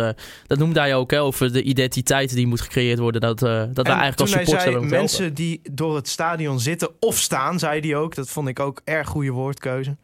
[0.48, 3.22] dat noemde hij ook hè, over de identiteit die moet gecreëerd worden.
[3.22, 6.90] Dat, eh, dat wij En eigenlijk als supporters hebben mensen die door het stadion zitten
[7.00, 8.16] of staan, zei hij ook.
[8.16, 9.98] Dat vond ik ook erg goede woordkeuze.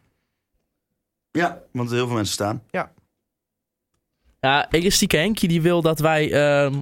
[1.38, 2.62] Ja, want heel veel mensen staan.
[4.40, 6.32] Ja, Elastieke Henkie die wil dat wij...
[6.32, 6.80] ehm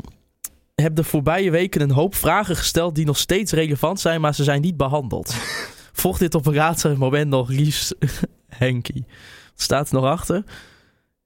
[0.75, 4.45] hebben de voorbije weken een hoop vragen gesteld die nog steeds relevant zijn, maar ze
[4.45, 5.35] zijn niet behandeld.
[5.93, 7.95] Volg dit op een later moment nog liefst
[8.47, 9.05] Henkie.
[9.51, 10.45] Wat staat er nog achter?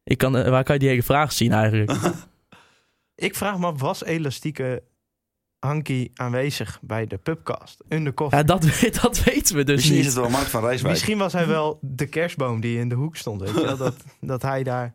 [0.04, 1.92] Ik kan, eh, waar kan je die hele vraag zien eigenlijk?
[3.14, 4.82] Ik vraag me af, was elastieke
[5.58, 7.84] Hanky aanwezig bij de pubcast?
[7.88, 8.38] Undercover.
[8.38, 8.62] Ja, dat,
[9.02, 10.14] dat weten we dus Misschien is niet.
[10.14, 10.92] het wel Mark van Rijswijk.
[10.94, 13.40] Misschien was hij wel de kerstboom die in de hoek stond.
[13.40, 13.76] Weet je wel?
[13.76, 14.94] Dat, dat hij daar...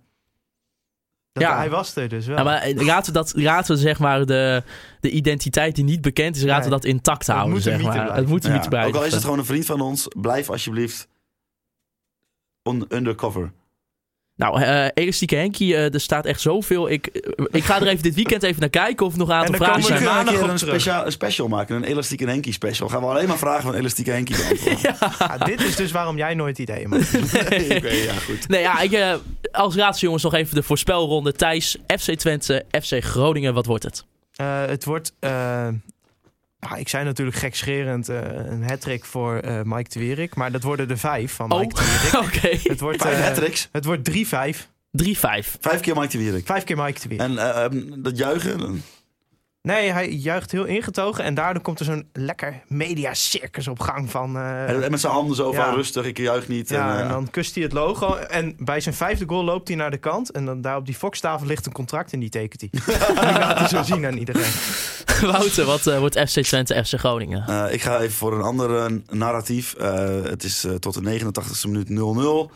[1.32, 1.58] Dat Ja.
[1.58, 2.38] Hij was er dus wel.
[2.38, 4.64] Ja, maar eh, laten we, dat, laten we zeg maar de,
[5.00, 7.62] de identiteit die niet bekend is, laten we dat intact houden.
[7.62, 8.16] Zeg maar.
[8.16, 8.94] Het moet mythe blijven.
[8.94, 11.08] Ook al is het gewoon een vriend van ons, blijf alsjeblieft
[12.64, 13.52] on undercover.
[14.36, 16.90] Nou, eh Elastieke Henkie, eh, er staat echt zoveel.
[16.90, 19.34] Ik, eh, ik ga er even dit weekend even naar kijken of er nog een
[19.34, 20.24] aantal En dan vragen komen We we zijn.
[20.26, 22.90] kunnen maandag een speciaal, een special maken, een Elastiek en Henkie special.
[22.90, 24.96] Gaan we alleen maar vragen van Elastiek en Henkie beantwoorden.
[25.20, 27.16] Ja, dit is dus waarom jij nooit ideeën maakt.
[27.78, 28.48] Oké, ja, goed.
[28.48, 29.14] Nee, ja, ik, eh,
[29.52, 31.34] als laatste jongens nog even de voorspelronde.
[31.34, 34.06] Thijs, FC Twente, FC Groningen, wat wordt het?
[34.36, 35.14] Eh, het wordt...
[36.62, 40.36] nou, ik zei natuurlijk gekscherend eh een hat voor eh, Mike de Wierik.
[40.36, 42.14] Maar dat worden er vijf van Mike de Wierik.
[42.14, 42.70] Oh, oké.
[42.70, 43.02] Het wordt.
[43.02, 44.16] Vijf eh, hat-tricks, het wordt 3-5.
[45.04, 45.10] 3-5.
[45.60, 46.46] vijf keer Mike de Wierik.
[46.46, 47.28] Vijf keer Mike de Wierik.
[47.28, 48.84] En eh, ehm, dat juichen,
[49.62, 51.24] Nee, hij juicht heel ingetogen.
[51.24, 54.36] En daardoor komt er zo'n lekker mediacircus op gang van...
[54.38, 55.72] eh, en met zijn handen zo van Ja.
[55.74, 56.70] rustig, ik juich niet.
[56.70, 58.16] ja, en, en eh, dan kust hij het logo.
[58.16, 60.32] En bij zijn vijfde goal loopt hij naar de kant.
[60.32, 62.70] En dan daar op die Fox-tafel ligt een contract en die tekent hij.
[63.08, 64.52] en die laat hij zo zien aan iedereen.
[65.32, 67.48] Wouter, wat eh, wordt FC Twente, FC Groningen?
[67.48, 69.74] eh, ik ga even voor een ander eh, narratief.
[69.74, 71.90] Eh, het is eh, tot de 89ste minuut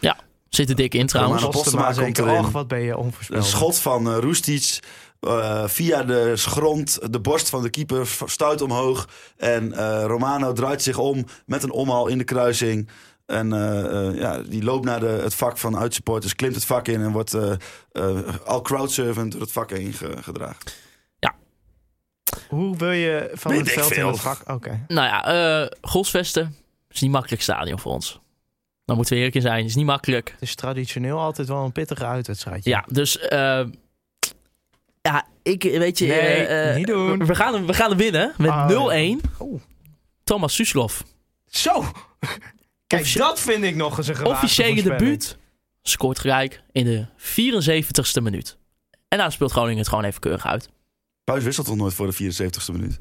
[0.04, 0.08] 0-0.
[0.50, 1.44] Zit er dik in trouwens.
[1.48, 2.40] Postema Postema komt erin.
[2.40, 3.46] Och, wat ben je Een onvoorspelbaar.
[3.46, 4.80] schot van eh Roestic.
[5.26, 9.08] Eh, via de grond, de borst van de keeper, stuit omhoog.
[9.38, 12.90] En eh, Romano draait zich om met een omhaal in de kruising.
[13.26, 16.88] En eh, eh, ja, die loopt naar de, het vak van uitsupporters, klimt het vak
[16.88, 17.52] in en wordt eh,
[17.92, 20.84] eh, al crowdservant door het vak heen ge- gedragen.
[22.50, 24.42] Hoe wil je van Weet het veld in het vak?
[24.52, 24.86] Oké.
[24.88, 25.26] Nou ja,
[25.64, 26.56] eh Golsvesten
[26.90, 28.20] is niet makkelijk stadion voor ons.
[28.86, 29.66] Daar moeten we eerlijk in zijn.
[29.66, 30.30] is niet makkelijk.
[30.32, 32.70] Het is traditioneel altijd wel een pittige uitwedstrijdje.
[32.70, 33.18] Ja, dus...
[35.06, 36.06] ja, ik weet je...
[36.06, 37.26] Nee, eh, eh, niet doen.
[37.26, 39.38] We gaan, hem, we gaan hem winnen met Ah, 0-1.
[39.38, 39.62] Oh.
[40.24, 41.00] Thomas Suslov.
[41.46, 41.86] Zo!
[42.88, 45.38] Kijk, dat vind ik nog eens een Officiële debuut.
[45.82, 48.58] Scoort gelijk in de 74ste minuut.
[49.08, 50.70] En nou speelt Groningen het gewoon even keurig uit.
[51.24, 52.96] Puis wisselt toch nooit voor de 74ste minuut?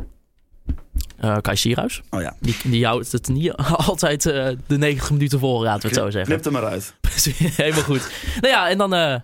[1.18, 2.02] Eh Kai Sierhuis.
[2.11, 3.52] Oh ja, Die, die houdt het niet
[3.88, 6.32] altijd de 90 minuten vol, laten we het zo zeggen.
[6.32, 6.94] knip er maar uit.
[7.00, 8.11] Precies, Helemaal goed.
[8.40, 9.22] Nou ja, en dan...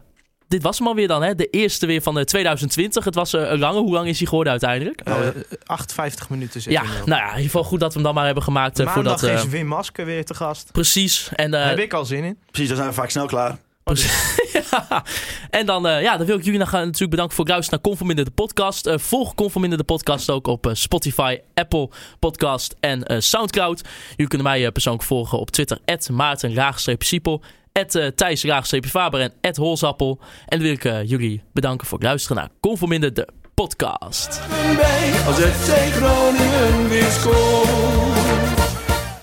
[0.50, 1.34] eh, dit was hem alweer dan, hè?
[1.34, 3.04] De eerste weer van eh, 2020.
[3.04, 3.78] Het was eh, een lange.
[3.78, 5.00] Hoe lang is hij geworden uiteindelijk?
[5.00, 5.14] Eh,
[5.66, 8.24] 58 minuten zit ja, nou ja, in ieder geval goed dat we hem dan maar
[8.24, 8.78] hebben gemaakt.
[8.78, 10.72] eh, Maandag voordat, eh, is Wim Masker weer te gast.
[10.72, 11.28] Precies.
[11.34, 12.38] En, eh, Heb ik al zin in.
[12.50, 13.58] Precies, dan zijn we vaak snel klaar.
[14.52, 15.02] ja.
[15.50, 17.80] En dan, eh, ja, dan wil ik jullie nog, eh, natuurlijk bedanken voor het luisteren
[17.82, 18.86] naar Conforminder de podcast.
[18.86, 23.82] Eh, volg Conforminder de podcast ook op eh, Spotify, Apple Podcast en eh, Soundcloud.
[24.10, 25.78] Jullie kunnen mij eh, persoonlijk volgen op Twitter,
[27.72, 28.04] at eh,
[28.44, 30.18] uh, CP Faber en at Holzappel.
[30.46, 34.40] En dan wil ik eh, jullie bedanken voor het luisteren naar Conforminder, de podcast.
[35.26, 35.36] Als
[38.56, 38.59] het.